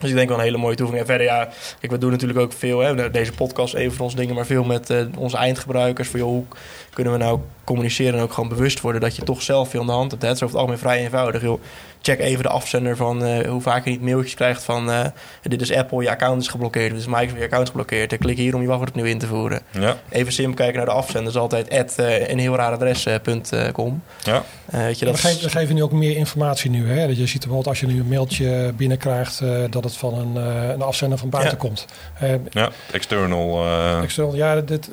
[0.00, 1.06] Dus ik denk wel een hele mooie toevoeging.
[1.06, 1.48] En verder, ja,
[1.80, 4.64] kijk, we doen natuurlijk ook veel, hè, deze podcast even van ons dingen, maar veel
[4.64, 6.08] met uh, onze eindgebruikers.
[6.08, 6.44] Voor joh, hoe
[6.92, 9.86] kunnen we nou communiceren en ook gewoon bewust worden dat je toch zelf veel aan
[9.86, 10.22] de hand hebt.
[10.22, 11.42] Het is over het algemeen vrij eenvoudig.
[11.42, 11.60] Joh,
[12.02, 15.04] check even de afzender van uh, hoe vaak je niet mailtjes krijgt van uh,
[15.42, 18.12] dit is Apple, je account is geblokkeerd, dit is Microsoft, je account is geblokkeerd.
[18.12, 19.60] En klik hier om je wachtwoord opnieuw in te voeren.
[19.70, 19.96] Ja.
[20.08, 21.24] Even simpel kijken naar de afzender.
[21.24, 24.02] Dat is altijd at, uh, een heel raar adres.com.
[24.22, 24.44] ja.
[24.70, 26.90] weet je, dat we, geven, we geven nu ook meer informatie nu.
[26.90, 27.06] Hè?
[27.06, 30.36] Dat je ziet bijvoorbeeld als je nu een mailtje binnenkrijgt dat het van een,
[30.72, 31.68] een afzender van buiten ja.
[31.68, 31.86] komt.
[32.50, 33.66] ja, external.
[34.02, 34.90] external, ja, dit,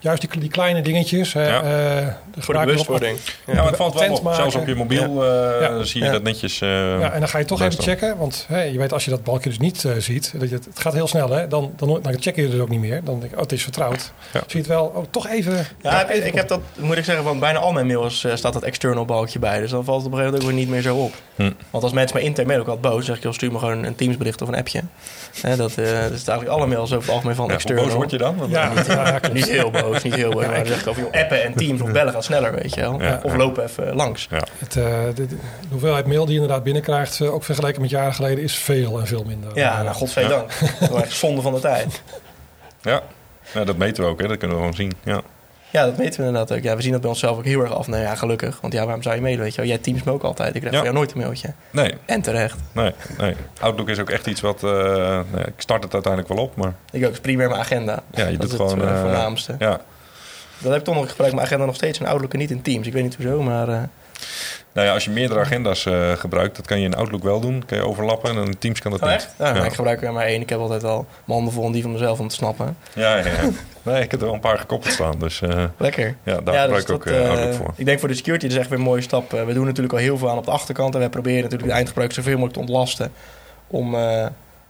[0.00, 1.32] juist die, die, kleine dingetjes.
[1.32, 1.64] Ja.
[2.00, 2.06] Uh,
[2.38, 3.18] Voor de bewustwording.
[3.46, 4.34] Ja, maar het valt wel op.
[4.34, 5.54] Zelfs op je mobiel ja.
[5.54, 5.82] uh, ja.
[5.82, 6.60] zie je dat netjes.
[6.60, 6.68] Uh,
[7.00, 8.16] ja, en dan ga je toch even checken.
[8.16, 10.92] Want hey, je weet als je dat balkje dus niet ziet, dat je, het gaat
[10.92, 11.30] heel snel.
[11.30, 11.48] Hè?
[11.48, 13.04] Dan, dan, dan check je het dus ook niet meer.
[13.04, 14.12] Dan denk je, oh, het is vertrouwd.
[14.32, 15.66] Zie je het wel, oh, toch even.
[15.82, 18.62] Ja, even ik heb dat, moet ik zeggen, van bijna al mijn mails staat dat
[18.62, 19.60] external balkje bij.
[19.60, 21.14] Dus dan valt het op een gegeven moment ook weer niet meer zo op.
[21.36, 21.52] Hm.
[21.70, 23.84] Want als mensen maar intern mailen, ook altijd boos, zeg ik, joh, stuur me gewoon
[23.84, 24.80] een Teams-bericht of een appje.
[25.42, 27.82] dat, dat is eigenlijk alle mails over het algemeen van external.
[27.82, 28.36] Hoe boos word je dan?
[28.48, 28.72] Ja,
[29.22, 30.30] niet, niet heel boos, niet heel.
[30.40, 33.02] Maar ik over joh, appen en Teams of bellen gaat sneller, weet je wel.
[33.02, 34.26] Ja, of lopen even langs.
[34.30, 34.42] Ja.
[34.58, 35.36] Het, uh, de, de,
[35.70, 39.06] hoeveelheid mail die je inderdaad binnenkrijgt, uh, ook vergeleken met jaren geleden, is veel en
[39.06, 39.50] veel minder.
[39.54, 40.52] Ja, nou, godzijdank.
[40.80, 41.04] Ja.
[41.06, 42.02] zonde van de tijd.
[42.82, 43.02] Ja.
[43.54, 44.28] ja, dat meten we ook, hè.
[44.28, 44.92] dat kunnen we gewoon zien.
[45.04, 45.20] Ja.
[45.72, 46.62] Ja, dat meten we inderdaad ook.
[46.62, 47.86] Ja, we zien dat bij onszelf ook heel erg af.
[47.86, 48.60] Nou ja, gelukkig.
[48.60, 49.70] Want ja, waarom zou je mailen, weet je wel?
[49.70, 50.54] Jij teams me ook altijd.
[50.54, 50.82] Ik krijg ja.
[50.82, 51.52] van jou nooit een mailtje.
[51.70, 51.94] Nee.
[52.04, 52.58] En terecht.
[52.72, 53.34] Nee, nee.
[53.60, 54.62] Outlook is ook echt iets wat...
[54.62, 56.74] Uh, nee, ik start het uiteindelijk wel op, maar...
[56.92, 57.12] Ik ook.
[57.12, 58.02] is primair mijn agenda.
[58.10, 58.78] Ja, je dat doet gewoon...
[58.78, 59.54] het uh, voornaamste.
[59.58, 59.80] Ja.
[60.58, 61.34] Dat heb ik toch nog gebruikt.
[61.34, 62.86] Mijn agenda nog steeds in Outlook en niet in Teams.
[62.86, 63.88] Ik weet niet hoezo, maar...
[64.72, 67.62] Nou ja, als je meerdere agenda's uh, gebruikt, dat kan je in Outlook wel doen.
[67.66, 69.28] Kan je overlappen en in Teams kan dat oh, niet.
[69.38, 69.64] Ja, ja.
[69.64, 70.40] Ik gebruik er maar één.
[70.40, 72.76] Ik heb altijd al mijn handen vol en die van mezelf om te snappen.
[72.94, 73.50] Ja, ja, ja.
[73.92, 75.18] nee, ik heb er wel een paar gekoppeld staan.
[75.18, 76.16] Dus, uh, Lekker.
[76.22, 77.72] Ja, daar ja, gebruik dus ik ook uh, Outlook voor.
[77.76, 79.30] Ik denk voor de security is echt weer een mooie stap.
[79.30, 80.94] we doen natuurlijk al heel veel aan op de achterkant.
[80.94, 83.12] En wij proberen natuurlijk de eindgebruiker zoveel mogelijk te ontlasten.
[83.66, 83.96] Om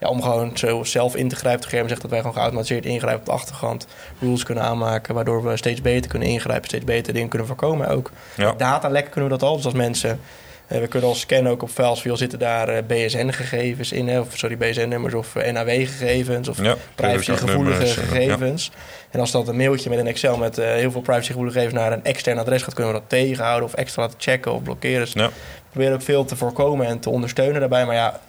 [0.00, 1.68] ja, om gewoon zo zelf in te grijpen.
[1.68, 3.86] Te zegt dat wij gewoon geautomatiseerd ingrijpen op de achtergrond.
[4.20, 6.68] Rules kunnen aanmaken, waardoor we steeds beter kunnen ingrijpen.
[6.68, 8.10] Steeds beter dingen kunnen voorkomen ook.
[8.36, 8.54] Ja.
[8.56, 9.56] Datalekken kunnen we dat al.
[9.56, 10.20] Dus als mensen...
[10.68, 12.00] Uh, we kunnen al scannen ook op files.
[12.00, 14.08] Veel zitten daar uh, BSN-gegevens in.
[14.08, 16.48] Hè, of sorry, BSN-nummers of uh, NAW-gegevens.
[16.48, 18.70] Of ja, privacy-gevoelige gegevens.
[18.74, 18.80] Ja.
[19.10, 21.80] En als dat een mailtje met een Excel met heel veel privacy-gevoelige gegevens...
[21.80, 23.64] naar een extern adres gaat, kunnen we dat tegenhouden...
[23.64, 25.00] of extra laten checken of blokkeren.
[25.00, 25.26] Dus ja.
[25.26, 25.32] we
[25.70, 27.86] proberen ook veel te voorkomen en te ondersteunen daarbij.
[27.86, 28.20] Maar ja,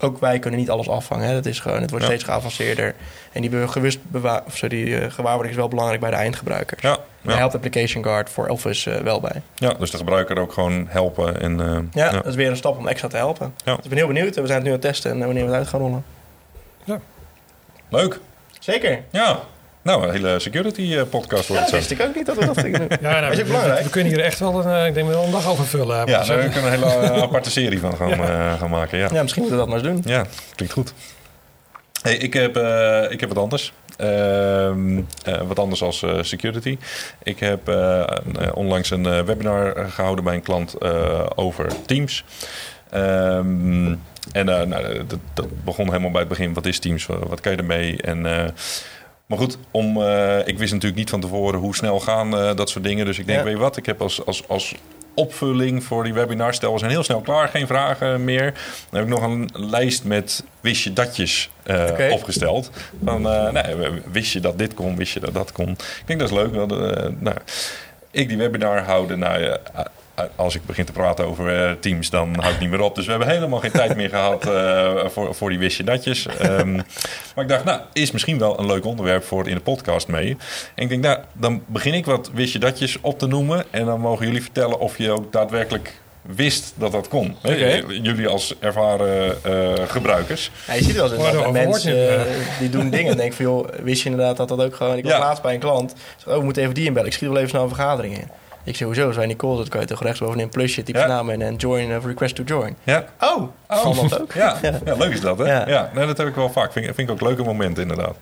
[0.00, 1.26] ook wij kunnen niet alles afvangen.
[1.26, 1.34] Hè.
[1.34, 2.10] Dat is gewoon, het wordt Ja.
[2.10, 2.94] steeds geavanceerder.
[3.32, 6.82] En die gewust bewa- of sorry, die, eh, gewaarwording is wel belangrijk bij de eindgebruikers.
[6.82, 7.38] Ja, Daar ja.
[7.38, 9.42] helpt Application Guard voor Office eh, wel bij.
[9.54, 11.40] ja, dus de gebruiker ook gewoon helpen.
[11.40, 13.54] En, eh, Ja, dat is weer een stap om extra te helpen.
[13.64, 13.74] Ja.
[13.74, 14.34] Dus ik ben heel benieuwd.
[14.34, 16.04] We zijn het nu aan het testen en wanneer we het uit gaan rollen.
[17.90, 18.18] Leuk.
[18.58, 19.02] Zeker.
[19.10, 19.40] Ja.
[19.88, 21.76] Nou, een hele security eh, podcast Ja, wordt dat het zo.
[21.76, 22.88] wist ik ook niet dat we dat gingen doen.
[23.10, 23.82] Ja, nou, Is ook we, belangrijk.
[23.84, 25.96] we kunnen hier echt wel een, eh, ik denk wel een dag over vullen.
[25.96, 28.98] Ja, daar eh, kunnen we een hele eh, aparte serie van gaan, eh, gaan maken.
[28.98, 29.08] Ja.
[29.12, 30.12] Ja, misschien moeten we dat maar eens doen.
[30.12, 30.92] Ja, klinkt goed.
[32.02, 33.72] Hey, ik, heb, eh, ik heb wat anders.
[33.96, 36.78] Ehm, eh, wat anders als eh, security.
[37.22, 38.06] Ik heb eh, eh,
[38.54, 42.24] onlangs een eh, webinar eh, gehouden bij een klant eh, over Teams.
[42.90, 43.86] Ehm,
[44.32, 46.54] en eh, nou, dat, dat begon helemaal bij het begin.
[46.54, 47.06] Wat is Teams?
[47.06, 48.02] Wat kan je ermee?
[48.02, 48.44] En, eh,
[49.28, 52.70] maar goed, om, eh, ik wist natuurlijk niet van tevoren hoe snel gaan eh, dat
[52.70, 53.06] soort dingen.
[53.06, 53.44] Dus ik denk, Ja.
[53.44, 54.74] weet je wat, ik heb als, als, als
[55.14, 58.44] opvulling voor die webinar, stel we zijn heel snel klaar, geen vragen meer.
[58.90, 62.70] Dan heb ik nog een lijst met wist je datjes eh, opgesteld.
[63.04, 63.76] Van, nee,
[64.12, 65.70] wist je dat dit kon, wist je dat dat kon.
[65.70, 66.52] Ik denk dat is leuk.
[67.20, 67.36] Nou,
[68.10, 69.56] ik die webinar houden, nou
[70.36, 72.94] als ik begin te praten over eh, Teams, dan hou ik niet meer op.
[72.94, 76.26] Dus we hebben helemaal geen tijd meer gehad eh, voor, voor die wist je datjes.
[76.26, 76.74] Ehm,
[77.34, 80.36] maar ik dacht, nou, is misschien wel een leuk onderwerp voor in de podcast mee.
[80.74, 83.64] En ik denk, nou, dan begin ik wat wist je datjes op te noemen.
[83.70, 87.36] En dan mogen jullie vertellen of je ook daadwerkelijk wist dat dat kon.
[87.44, 87.82] Oké.
[88.02, 90.50] Jullie als ervaren eh, gebruikers.
[90.66, 92.26] Ja, je ziet wel eens hoor, mensen
[92.58, 94.96] die doen dingen en denk van joh, wist je inderdaad dat dat ook gewoon...
[94.96, 95.18] Ik was Ja.
[95.18, 97.08] laatst bij een klant, zeg, oh we moeten even die inbellen.
[97.08, 98.28] Ik schiet wel even snel een vergadering in.
[98.68, 101.06] Ik zeg hoezo, zei Nicole, dat kan je toch rechtsbovenin een plusje, typ je Ja.
[101.06, 102.76] naam in en join of request to join.
[102.82, 104.32] Ja, Oh, dat ook?
[104.42, 104.94] ja, ja.
[104.98, 105.44] leuk is dat, hè?
[105.44, 105.90] Ja, Ja.
[105.94, 106.72] nee, dat heb ik wel vaak.
[106.72, 108.16] Vind, ik- vind ik ook leuke momenten, inderdaad.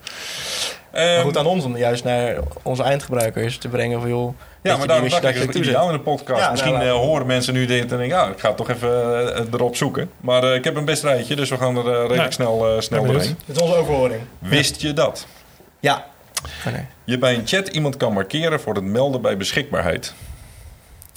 [0.93, 4.77] Maar Ehm, goed aan ons om juist naar onze eindgebruikers te brengen van joh, Ja,
[4.77, 6.41] maar daarom dacht dat ik toe jou in de podcast.
[6.41, 8.71] Ja, Misschien nou, eh, laten horen mensen nu dit en denken, ja, ik ga toch
[8.71, 8.91] even
[9.37, 10.11] eh, erop zoeken.
[10.21, 12.75] Maar eh, ik heb een best rijtje, dus we gaan er eh, redelijk Nou, snel,
[12.75, 13.37] eh, snel doorheen.
[13.47, 14.21] Dit is onze overhoring.
[14.39, 15.27] Wist je dat?
[15.81, 16.05] Ja.
[16.67, 16.85] Oh, nee.
[17.05, 20.15] Je bij een chat iemand kan markeren voor het melden bij beschikbaarheid.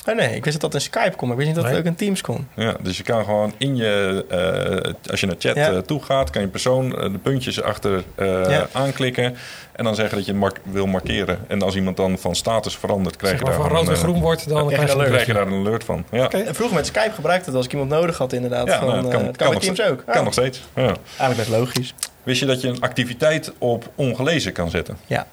[0.10, 1.80] Oh nee, ik wist dat dat in Skype kon, maar ik wist niet dat het
[1.80, 2.48] ook in Teams kon.
[2.54, 5.72] Ja, dus je kan gewoon in je, uh, als je naar chat ja.
[5.72, 8.68] uh, toe gaat, kan je persoon uh, de puntjes achter ja.
[8.72, 9.36] aanklikken
[9.72, 11.40] en dan zeggen dat je het mark wil markeren.
[11.48, 14.20] En als iemand dan van status verandert, krijg zeg je daar van rood en groen
[14.20, 15.10] wordt, dan krijg, je, alert.
[15.10, 16.06] krijg je daar een alert van.
[16.12, 16.26] Ja.
[16.26, 16.42] Okay.
[16.42, 18.68] En vroeger met Skype gebruikte het als ik iemand nodig had inderdaad.
[18.68, 20.04] Ja, van, nou, het kan, kan, kan met Teams ook.
[20.06, 20.62] Kan nog steeds.
[20.76, 20.82] Ja.
[21.18, 21.94] Eigenlijk best logisch.
[22.24, 24.98] Wist je dat je een activiteit op ongelezen kan zetten?
[25.08, 25.28] Ja.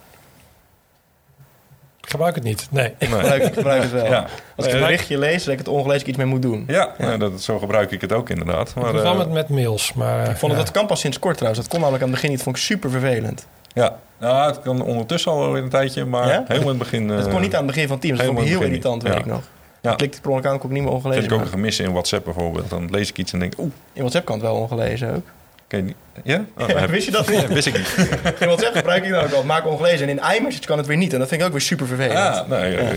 [2.06, 2.94] Ik gebruik het niet, nee.
[2.98, 4.04] Ik gebruik, ik gebruik het wel.
[4.04, 4.26] Ja.
[4.56, 6.64] Als ik een berichtje lees, dat ik het ongelezen iets mee moet doen.
[6.66, 7.06] Ja, ja.
[7.06, 8.74] Nou, dat, zo gebruik ik het ook inderdaad.
[8.74, 9.92] Maar, ik uh, met, met mails.
[9.92, 10.58] Maar, ik vond ja.
[10.58, 11.62] dat kan pas sinds kort trouwens.
[11.62, 12.44] Dat kon namelijk aan het begin niet.
[12.44, 13.46] Dat vond ik super vervelend.
[13.72, 16.44] Ja, nou, het kan ondertussen al weer een tijdje, maar ja?
[16.46, 17.08] helemaal in het begin...
[17.08, 18.18] Uh, het kon niet aan het begin van Teams.
[18.18, 19.42] Dat vond ik heel irritant, weet ik nog.
[19.80, 19.90] Ja.
[19.90, 21.22] Ik klikte per ongeluk aan, ik niet meer ongelezen.
[21.22, 22.70] Dat heb ik ook een gemis in WhatsApp bijvoorbeeld.
[22.70, 23.70] Dan lees ik iets en denk oeh.
[23.92, 25.26] In WhatsApp kan het wel ongelezen ook.
[25.66, 25.96] Ken je niet?
[26.24, 26.44] Ja?
[26.58, 27.40] Oh, ja wist je dat niet?
[27.40, 28.08] Ja, wist ik niet.
[28.40, 29.44] in WhatsApp gebruik ik dan ook al.
[29.44, 30.08] Maak ongelezen.
[30.08, 31.12] En in iMessage kan het weer niet.
[31.12, 32.18] En dat vind ik ook weer super vervelend.
[32.18, 32.90] Ah, nee, ja.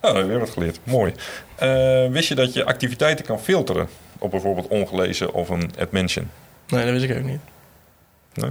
[0.00, 0.78] Oh, heb weer wat geleerd.
[0.82, 1.12] Mooi.
[1.62, 6.30] Uh, wist je dat je activiteiten kan filteren op bijvoorbeeld ongelezen of een add mention?
[6.68, 7.40] Nee, dat wist ik ook niet.
[8.34, 8.50] Nee?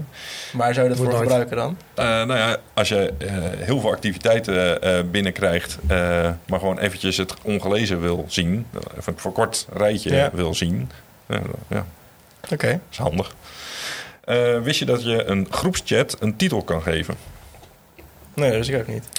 [0.53, 1.21] Waar zou je dat voor nooit.
[1.21, 1.77] gebruiken dan?
[1.99, 5.77] Uh, nou ja, als je uh, heel veel activiteiten uh, binnenkrijgt,
[6.47, 8.65] maar gewoon eventjes het ongelezen wil zien,
[8.97, 10.29] even een verkort rijtje ja.
[10.33, 10.91] wil zien,
[11.67, 11.85] ja,
[12.51, 12.53] Oké.
[12.53, 12.71] Okay.
[12.71, 13.35] Dat is handig.
[14.25, 17.15] Uh, wist je dat je een groepschat een titel kan geven?
[18.33, 19.09] Nee, dat wist ik ook niet.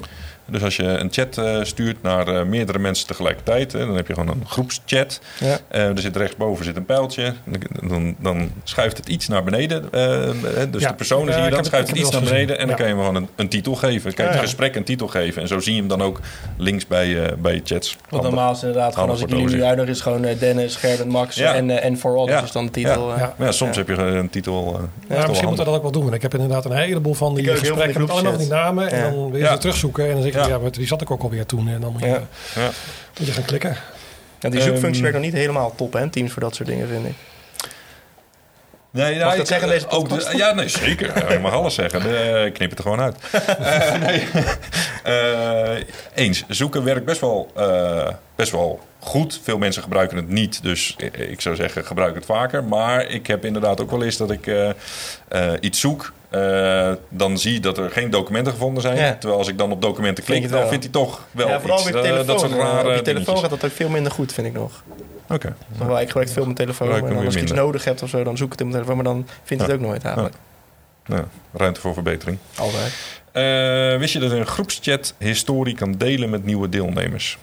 [0.50, 4.06] Dus als je een chat uh, stuurt naar uh, meerdere mensen tegelijkertijd, hè, dan heb
[4.06, 5.20] je gewoon een groepschat.
[5.40, 5.58] Ja.
[5.72, 7.34] Uh, er zit rechtsboven zit een pijltje.
[7.88, 9.82] Dan, dan schuift het iets naar beneden.
[10.70, 10.88] dus ja.
[10.88, 12.40] de personen zie je dan, schuift het iets naar beneden.
[12.40, 12.60] Gezien.
[12.60, 14.02] En dan kan je hem gewoon een, een titel geven.
[14.02, 15.42] Dan kan je het gesprek een titel geven.
[15.42, 16.20] En zo zie je hem dan ook
[16.56, 17.96] links bij, bij je chats.
[18.08, 21.36] Want normaal is inderdaad gewoon als ik jullie nu uitnodig is gewoon Dennis, Gerben, Max
[21.36, 22.26] en, en For All.
[22.26, 23.12] Dat is dan de titel.
[23.38, 24.80] Ja, soms heb je een titel.
[25.08, 26.14] ja, misschien moet dat ook wel doen.
[26.14, 28.90] Ik heb inderdaad een heleboel van die gesprekken met allemaal die namen.
[28.90, 30.06] En dan wil je ze terugzoeken.
[30.06, 30.46] En dan zeg ja.
[30.46, 31.68] ja, maar die zat ik ook alweer toen.
[31.68, 32.26] En dan moet je, ja.
[32.54, 32.70] Ja.
[33.18, 33.76] Moet je gaan klikken.
[34.40, 36.08] Ja, die zoekfunctie um, werkt nog niet helemaal top, hè?
[36.08, 37.14] Teams voor dat soort dingen, vind ik.
[38.90, 41.32] Nee, ik dat zeggen deze ook de, Ja, nee, zeker.
[41.32, 42.02] Je mag alles zeggen.
[42.02, 43.16] De, ik knip het er gewoon uit.
[43.60, 44.26] uh, nee.
[45.06, 45.84] uh,
[46.24, 49.40] eens, zoeken werkt best wel, uh, best wel goed.
[49.42, 52.64] Veel mensen gebruiken het niet, dus ik zou zeggen gebruik het vaker.
[52.64, 54.50] Maar ik heb inderdaad ook wel eens dat ik
[55.60, 58.96] iets zoek uh, dan zie je dat er geen documenten gevonden zijn.
[58.96, 59.12] Ja.
[59.12, 61.90] Terwijl als ik dan op documenten klik, dan vindt hij toch wel ja, vooral iets.
[61.90, 64.46] Met telefoon, dat soort rare op je telefoon gaat dat ook veel minder goed, vind
[64.46, 64.82] ik nog.
[65.30, 65.34] Oké.
[65.34, 65.50] Okay.
[66.02, 67.08] Ik gebruik veel mijn telefoon.
[67.08, 69.04] En als ik iets nodig heb of zo, dan zoek ik het op mijn telefoon.
[69.04, 69.70] Maar dan vindt ja.
[69.70, 70.34] het ook nooit eigenlijk.
[71.04, 71.24] Ja.
[71.52, 72.38] ruimte voor verbetering.
[72.56, 72.92] Altijd.
[73.32, 77.38] Uh, wist je dat een groepschat historie kan delen met nieuwe deelnemers?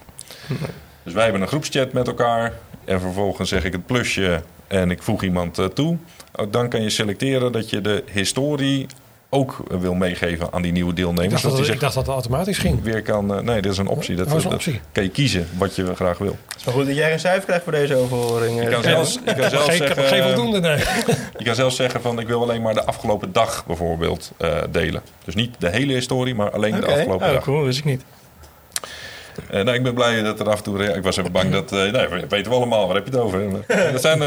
[0.48, 0.60] Nee.
[1.04, 2.54] Dus wij hebben een groepschat met elkaar.
[2.86, 5.98] En vervolgens zeg ik het plusje en ik voeg iemand toe.
[6.36, 8.88] Ook dan kan je selecteren dat je de historie
[9.30, 11.26] ook wil meegeven aan die nieuwe deelnemers.
[11.26, 12.84] Ik dacht dat, dat, ik dacht dat het automatisch ging.
[12.84, 14.16] Weer kan, uh, nee, dit is een optie.
[14.16, 14.74] Dat, oh, is een optie.
[14.74, 16.38] Dat kan je kiezen wat je graag wil.
[16.48, 18.64] Het is maar goed dat jij een cijfer krijgt voor deze overhoring.
[18.64, 20.04] Je kan zelfs, je kan zelfs geen, zeggen...
[20.04, 20.78] geen voldoende, nee.
[21.38, 25.02] Je kan zelfs zeggen van ik wil alleen maar de afgelopen dag bijvoorbeeld uh, delen.
[25.26, 26.88] Dus niet de hele historie, maar alleen okay.
[26.88, 27.44] de afgelopen oh, dag.
[27.44, 28.04] cool, wist ik niet.
[29.52, 30.84] Uh, nou, ik ben blij dat er af en toe...
[30.84, 31.74] Ik was even bang dat...
[31.74, 32.86] Uh, nee, weten we allemaal.
[32.86, 33.42] Waar heb je het over?
[33.42, 34.22] Uh, dat zijn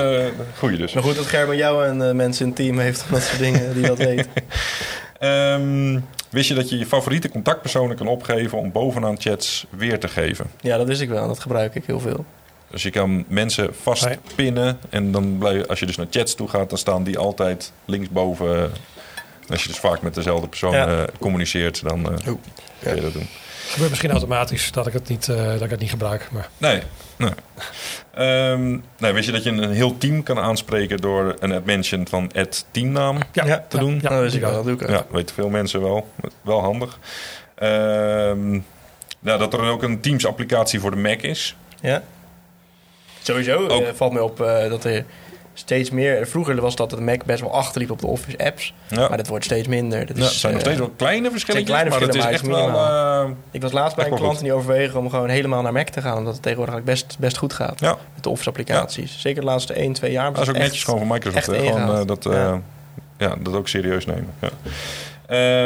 [0.59, 0.93] goeie dus.
[0.93, 3.05] Maar goed dat Gerben jou en mensen in het team heeft...
[3.09, 4.29] om dat soort dingen die dat weet.
[5.21, 8.59] um, wist je dat je je favoriete contactpersonen kan opgeven...
[8.59, 10.47] om bovenaan chats weer te geven?
[10.61, 11.29] Ja, dat wist ik wel.
[11.29, 12.25] Dat gebruik ik heel veel.
[12.71, 14.79] Dus je kan mensen vastpinnen...
[14.89, 16.69] en dan blijf, als je dus naar chats toe gaat...
[16.69, 18.71] dan staan die altijd linksboven...
[19.49, 21.05] Als je dus vaak met dezelfde persoon ja.
[21.19, 21.83] communiceert...
[21.83, 22.03] dan
[22.81, 23.29] kun je dat doen.
[23.69, 26.29] Het gebeurt misschien automatisch dat ik het niet, uh, dat ik het niet gebruik.
[26.31, 26.49] Maar.
[26.59, 26.83] Nee.
[27.17, 27.31] nee.
[28.51, 29.13] Um, nee.
[29.13, 32.67] Weet je dat je een heel team kan aanspreken door een add mention van add
[32.71, 33.99] teamnaam ja, te doen?
[34.03, 34.89] Ja, dat, dat doe ik ook.
[34.89, 36.09] Ja, weten veel mensen wel.
[36.43, 36.99] Wel handig.
[37.63, 38.65] Um,
[39.21, 41.57] nou, dat er ook een Teams applicatie voor de Mac is.
[41.81, 42.03] Ja.
[43.23, 45.05] Sowieso uh, valt mij op uh, dat er
[45.59, 46.27] steeds meer.
[46.27, 48.75] Vroeger was dat de Mac best wel achterliep op de Office apps.
[48.89, 49.09] Ja.
[49.09, 50.07] Maar dat wordt steeds minder.
[50.07, 51.65] Dat ja, het zijn nog steeds wel kleine verschillen.
[51.65, 52.69] kleine maar verschillen, het is echt wel.
[52.69, 56.01] Uh, ik was laatst bij een klant die overwegen om gewoon helemaal naar Mac te
[56.01, 56.17] gaan.
[56.17, 57.81] Omdat het tegenwoordig best, best goed gaat.
[57.81, 57.97] Ja.
[58.15, 59.21] Met de Office applicaties.
[59.21, 60.33] Zeker de laatste 1, 2 jaar.
[60.33, 61.45] Dat is ook echt, netjes gewoon van Microsoft.
[61.45, 62.55] Gewoon, uh, dat, uh,
[63.19, 63.35] ja.
[63.41, 64.35] dat ook serieus nemen.
[64.41, 64.51] Ja.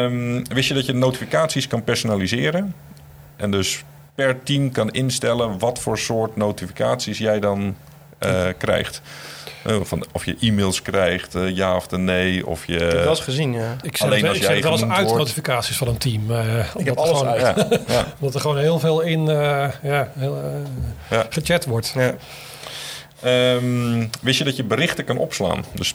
[0.05, 2.75] Um, wist je dat je notificaties kan personaliseren?
[3.37, 7.77] En dus per team kan instellen wat voor soort notificaties jij dan
[8.59, 9.01] krijgt.
[9.67, 12.47] Uh, van of je e-mails krijgt, uh, ja of nee.
[12.47, 13.77] Of je, ik heb het wel eens gezien, ja.
[13.83, 15.19] Ik zet, alleen als ik zet wel eens uit wordt.
[15.19, 16.31] notificaties van een team.
[16.31, 17.41] Uh, ik heb alles gewoon, uit.
[17.41, 18.07] Ja, ja.
[18.19, 20.39] omdat er gewoon heel veel in ja, heel,
[21.11, 21.27] ja.
[21.31, 21.95] gechat wordt.
[21.95, 22.15] Ja.
[23.55, 25.65] Um, wist je dat je berichten kan opslaan?
[25.75, 25.95] Dus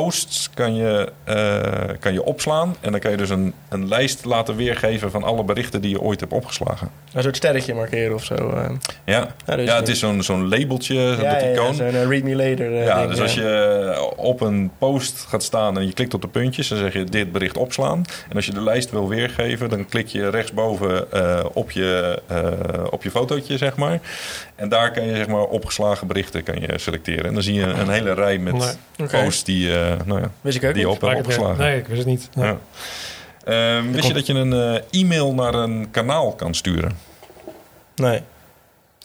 [0.00, 2.76] posts kan je, uh, kan je opslaan.
[2.80, 6.00] En dan kan je dus een, een lijst laten weergeven van alle berichten die je
[6.00, 6.90] ooit hebt opgeslagen.
[7.12, 8.34] Een soort sterretje markeren of zo.
[8.34, 8.70] Uh.
[9.04, 9.34] Ja.
[9.46, 11.76] Ja, ja, het is zo'n zo'n labeltje, ja, icoon.
[11.76, 12.72] Ja, zo'n read me later.
[12.72, 16.28] ja, ding, dus als je op een post gaat staan en je klikt op de
[16.28, 18.04] puntjes, dan zeg je dit bericht opslaan.
[18.28, 21.06] En als je de lijst wil weergeven, dan klik je rechtsboven
[21.54, 22.18] op, je,
[22.90, 24.00] op je fotootje, zeg maar.
[24.56, 27.24] En daar kan je zeg maar opgeslagen berichten kan je selecteren.
[27.24, 28.78] En dan zie je een hele rij met
[29.10, 29.70] posts die,
[30.04, 31.58] nou ja, wist ik ook die op hebt opgeslagen.
[31.58, 32.28] Nee, ik wist het niet.
[32.34, 32.58] Ja.
[33.76, 36.92] Um, wist je dat je een uh, e-mail naar een kanaal kan sturen?
[37.94, 38.20] Nee.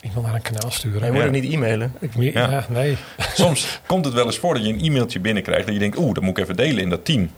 [0.01, 1.01] Iemand naar een kanaal sturen.
[1.01, 1.29] Nee, moet ja.
[1.29, 1.93] niet e-mailen.
[1.99, 2.49] Ik, ja.
[2.49, 2.65] ja.
[2.69, 2.97] nee.
[3.33, 5.67] Soms komt het wel eens voor dat je een e-mailtje binnenkrijgt...
[5.67, 7.29] en je denkt, oeh, dat moet ik even delen in dat team.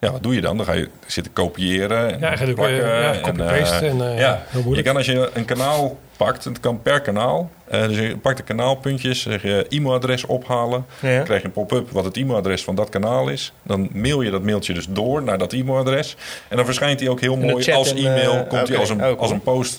[0.00, 0.56] Ja, wat doe je dan?
[0.56, 2.86] Dan ga je zitten kopiëren en ja, je plakken.
[2.86, 3.86] Ja, copy-paste.
[3.86, 4.42] En, uh, ja.
[4.72, 7.50] Je kan als je een kanaal pakt, het kan per kanaal.
[7.72, 10.84] Uh, dus je pakt de kanaalpuntjes, zeg je e-mailadres ophalen.
[11.00, 11.16] Ja.
[11.16, 13.52] Dan krijg je een pop-up wat het e-mailadres van dat kanaal is.
[13.62, 16.16] Dan mail je dat mailtje dus door naar dat e-mailadres.
[16.48, 18.34] En dan verschijnt hij ook heel mooi als e-mail.
[18.34, 19.76] Uh, komt hij als een, als een post,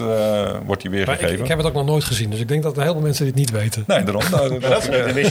[0.65, 1.33] wordt hij weergegeven.
[1.33, 3.25] Ik, ik, heb het ook nog nooit gezien, dus ik denk dat heel veel mensen
[3.25, 3.83] dit niet weten.
[3.87, 4.23] Nee, daarom.
[4.31, 4.83] Nou, dat, dat,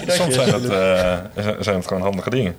[0.07, 0.64] soms zijn het,
[1.64, 2.55] zijn het gewoon handige dingen.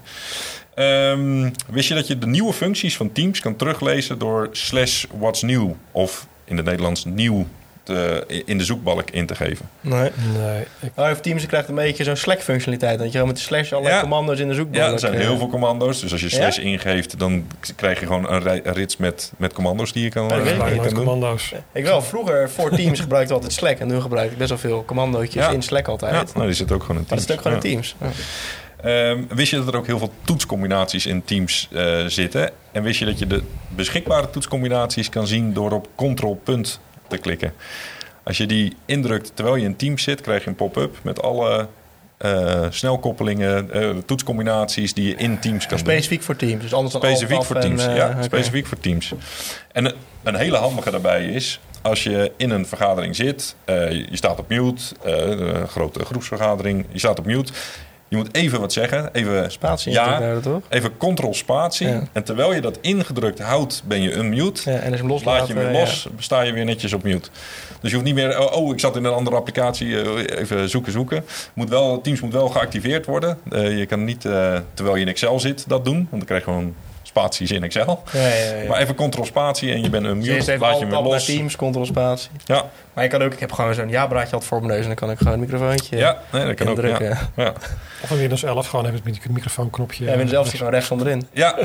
[0.80, 5.42] Um, wist je dat je de nieuwe functies van Teams kan teruglezen door slash what's
[5.42, 5.72] new?
[5.92, 7.48] Of in het Nederlands nieuw
[7.84, 9.70] te, in de zoekbalk in te geven.
[9.82, 10.12] Nee.
[10.38, 10.92] nee ik...
[10.96, 12.98] oh, Teams krijgt een beetje zo'n Slack-functionaliteit.
[12.98, 14.86] Dat je gewoon met de slash allerlei commando's in de zoekbalk...
[14.86, 16.02] Ja, er zijn heel veel commando's.
[16.02, 20.04] Dus als je slash ingeeft, dan krijg je gewoon een, rits met, met commando's die
[20.04, 21.54] je kan, uh, je kan commando's.
[21.72, 23.78] Ik wel, vroeger voor Teams gebruikte altijd Slack.
[23.78, 26.14] En nu gebruik ik best wel veel commandootjes in Slack altijd.
[26.14, 27.28] Ja, nou, die zit ook gewoon in Teams.
[27.28, 27.96] Maar dat is ook gewoon in Teams.
[28.86, 32.52] Um, wist je dat er ook heel veel toetscombinaties in Teams uh, zitten?
[32.72, 37.18] En wist je dat je de beschikbare toetscombinaties kan zien door op control punt te
[37.18, 37.54] klikken?
[38.24, 41.68] Als je die indrukt terwijl je in Teams zit, krijg je een pop-up met alle
[42.20, 46.26] uh, snelkoppelingen, uh, toetscombinaties die je in Teams kan specifiek doen.
[46.26, 48.24] voor Teams, dus anders dan Specifiek voor Teams, en, ja, okay.
[48.24, 49.14] specifiek voor Teams.
[49.72, 54.50] En een hele handige daarbij is, als je in een vergadering zit, je staat op
[54.50, 57.54] mute, een grote groepsvergadering, je staat op mute
[58.10, 59.10] je moet even wat zeggen.
[59.14, 59.92] Even spatie.
[59.92, 60.62] Ja, toch?
[60.70, 61.88] even control spatie.
[62.12, 64.72] En terwijl je dat ingedrukt houdt, ben je unmute.
[64.72, 66.94] Ja, en als je hem los laat je hem weer los, sta je weer netjes
[66.94, 67.30] op mute.
[67.82, 70.70] Dus je hoeft niet meer, oh, oh, ik zat in een andere applicatie, eh, even
[70.70, 71.26] zoeken, zoeken.
[71.54, 73.38] Moet wel, Teams moet wel geactiveerd worden.
[73.52, 75.96] Uh, je kan niet, uh, terwijl je in Excel zit, dat doen.
[75.96, 76.76] Want dan krijg je gewoon
[77.20, 78.04] spaties in Excel.
[78.12, 78.68] Ja, ja, ja.
[78.68, 80.58] Maar even control spatie en je bent een mute.
[80.60, 81.26] laat je hem los.
[81.26, 82.30] Teams, control spatie.
[82.46, 82.70] Ja.
[82.94, 84.96] Maar je kan ook, ik heb gewoon zo'n ja-braadje al voor mijn neus en dan
[84.96, 86.76] kan ik gewoon een microfoontje Ja, nee, dat kan ook.
[86.76, 87.18] Drukken.
[87.36, 87.54] Ja.
[88.04, 90.06] Of in Windows 11 gewoon heb het microfoonknopje.
[90.06, 91.28] Ja, Windows 11 zit gewoon rechts onderin.
[91.32, 91.58] Ja,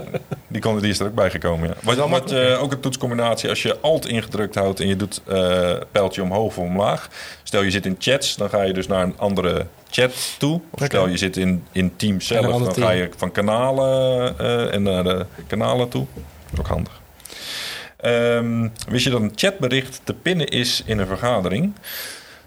[0.46, 1.68] die, kon, die is er ook bij gekomen.
[1.68, 1.74] Ja.
[1.80, 5.72] Wat, wat uh, ook een toetscombinatie, als je Alt ingedrukt houdt en je doet uh,
[5.92, 7.08] pijltje omhoog of omlaag.
[7.42, 10.60] Stel je zit in chats, dan ga je dus naar een andere chat toe.
[10.70, 12.86] Of stel je zit in, in Team zelf, dan team.
[12.86, 16.06] ga je van kanalen uh, en naar de kanalen toe.
[16.58, 17.00] Ook handig.
[18.04, 21.74] Um, wist je dat een chatbericht te pinnen is in een vergadering?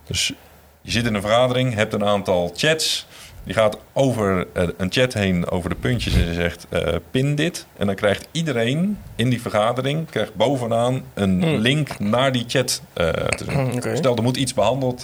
[0.08, 0.34] Dus
[0.82, 3.08] je zit in een vergadering, hebt een aantal chats.
[3.48, 7.36] Die gaat over uh, een chat heen, over de puntjes en ze zegt uh, pin
[7.36, 7.66] dit.
[7.78, 11.56] En dan krijgt iedereen in die vergadering krijgt bovenaan een hmm.
[11.56, 13.74] link naar die chat uh, te zien.
[13.74, 13.96] Okay.
[13.96, 15.02] Stel, er moet iets behandeld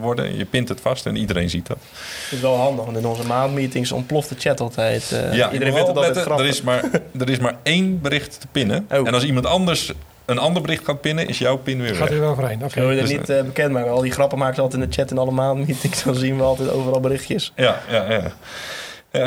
[0.00, 0.36] worden.
[0.36, 1.78] Je pint het vast en iedereen ziet dat.
[2.22, 5.08] Het is wel handig, want in onze maandmeetings ontploft de chat altijd.
[5.32, 6.44] ja, iedereen vindt het altijd grappig.
[6.44, 6.84] Er is, maar,
[7.20, 8.86] er is maar één bericht te pinnen.
[8.90, 9.06] Oh.
[9.06, 9.92] En als iemand anders
[10.26, 11.98] een ander bericht gaat pinnen, is jouw pin weer weg.
[11.98, 12.64] Gaat er wel overheen.
[12.64, 12.80] Oké.
[12.80, 12.94] Okay.
[12.94, 13.90] Dus, niet uh, bekend maken.
[13.90, 16.02] Al die grappen maken ze altijd in de chat en alle maandmeetings.
[16.04, 17.52] Dan zien we altijd overal berichtjes.
[17.56, 18.32] Ja, ja, ja.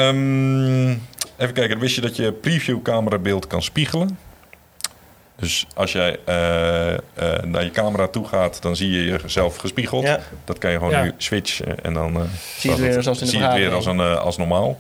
[0.08, 0.90] Um,
[1.38, 1.80] even kijken.
[1.80, 4.18] Wist je dat je preview camerabeeld kan spiegelen?
[5.36, 6.36] Dus als jij uh,
[6.92, 10.04] uh, naar je camera toe gaat, dan zie je jezelf gespiegeld.
[10.04, 10.20] Ja.
[10.46, 11.04] Dat kan je gewoon ja.
[11.04, 13.86] nu switchen en dan zie je het weer, zoals in de zie het weer als,
[13.86, 14.80] een, als normaal.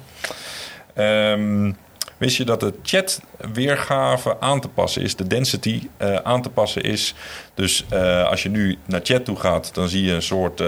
[0.95, 1.77] Um,
[2.19, 6.81] Wist je dat de chat-weergave aan te passen is, de density uh, aan te passen
[6.81, 7.13] is?
[7.53, 10.67] Dus uh, als je nu naar chat toe gaat, dan zie je een soort uh,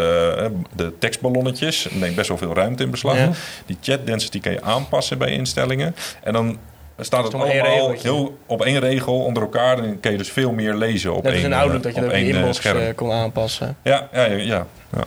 [0.75, 1.87] de tekstballonnetjes.
[1.89, 3.17] Dan neemt best wel veel ruimte in beslag.
[3.17, 3.29] Ja.
[3.65, 5.95] Die chat density kan je aanpassen bij instellingen.
[6.23, 6.57] En dan
[6.99, 9.75] staat het allemaal heel op één regel onder elkaar.
[9.75, 12.01] Dan kan je dus veel meer lezen op dat één Dat is een dat je
[12.01, 12.95] dat in inbox scherm.
[12.95, 13.77] kon aanpassen.
[13.83, 14.35] Ja, ja, ja.
[14.35, 15.03] ja, ja.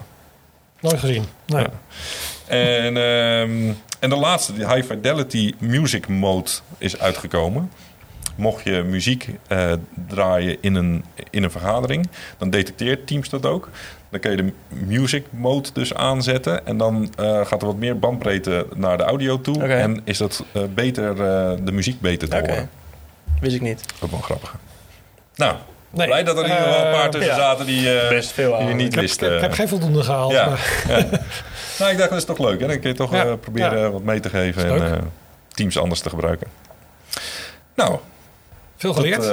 [0.81, 1.25] Nooit gezien.
[1.47, 1.63] Nee.
[1.63, 1.71] Ja.
[2.47, 7.71] En, um, en de laatste, de High Fidelity Music Mode, is uitgekomen.
[8.37, 9.73] Mocht je muziek uh,
[10.09, 13.69] draaien in een, in een vergadering, dan detecteert Teams dat ook.
[14.11, 16.67] Dan kun je de music mode dus aanzetten.
[16.67, 19.55] En dan uh, gaat er wat meer bandbreedte naar de audio toe.
[19.55, 19.81] Okay.
[19.81, 21.17] En is dat uh, beter,
[21.65, 22.49] de muziek beter te okay.
[22.49, 22.71] horen.
[23.41, 23.85] Wist ik niet.
[24.01, 24.57] Ook wel grappig.
[25.35, 25.55] Nou,
[25.95, 26.07] Nee.
[26.07, 27.39] Blij dat er in ieder geval een paar tussen ja.
[27.39, 29.21] zaten die, uh, Best veel die je niet ik wist.
[29.21, 30.33] Heb, ik, heb geen voldoende gehaald.
[30.33, 30.49] Ja.
[30.49, 30.85] Maar.
[30.89, 31.09] ja.
[31.79, 32.61] Nou, ik dacht, dat is toch leuk.
[32.61, 32.67] Hè?
[32.67, 33.27] Dan kun je toch ja.
[33.27, 33.91] uh, proberen ja.
[33.91, 34.69] wat mee te geven.
[34.69, 34.99] En, uh,
[35.49, 36.47] Teams anders te gebruiken.
[37.75, 37.99] Nou.
[38.77, 39.25] Veel geleerd.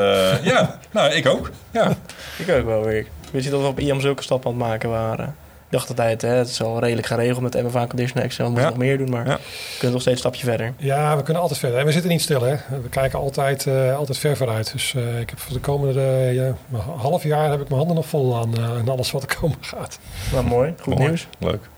[0.43, 1.49] ja, nou, ik ook.
[1.71, 1.95] Ja.
[2.37, 3.05] ik ook wel weer.
[3.31, 5.35] Weet je dat we op IAM zulke stappen aan het maken waren?
[5.71, 8.45] dacht altijd, hè, het is al redelijk geregeld met MFA Condition Excel.
[8.45, 9.39] We moeten nog meer doen, maar we
[9.71, 10.73] kunnen nog steeds een stapje verder.
[10.77, 11.79] Ja, we kunnen altijd verder.
[11.79, 12.55] En we zitten niet stil, hè.
[12.81, 14.71] We kijken altijd, uh, altijd ver vooruit.
[14.71, 18.07] Dus uh, ik heb voor de komende uh, half jaar heb ik mijn handen nog
[18.07, 19.99] vol aan, aan alles wat er komen gaat.
[20.31, 20.73] Nou, mooi.
[20.81, 21.27] Goed nieuws.
[21.39, 21.69] Leuk.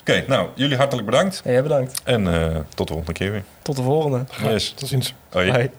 [0.00, 1.40] Oké, nou, jullie hartelijk bedankt.
[1.44, 2.00] En jij bedankt.
[2.04, 2.24] En
[2.74, 3.44] tot de volgende keer weer.
[3.62, 4.24] Tot de volgende.
[4.42, 4.70] Yes.
[4.76, 5.14] Tot ziens.
[5.30, 5.52] Hoi.
[5.52, 5.70] Bye.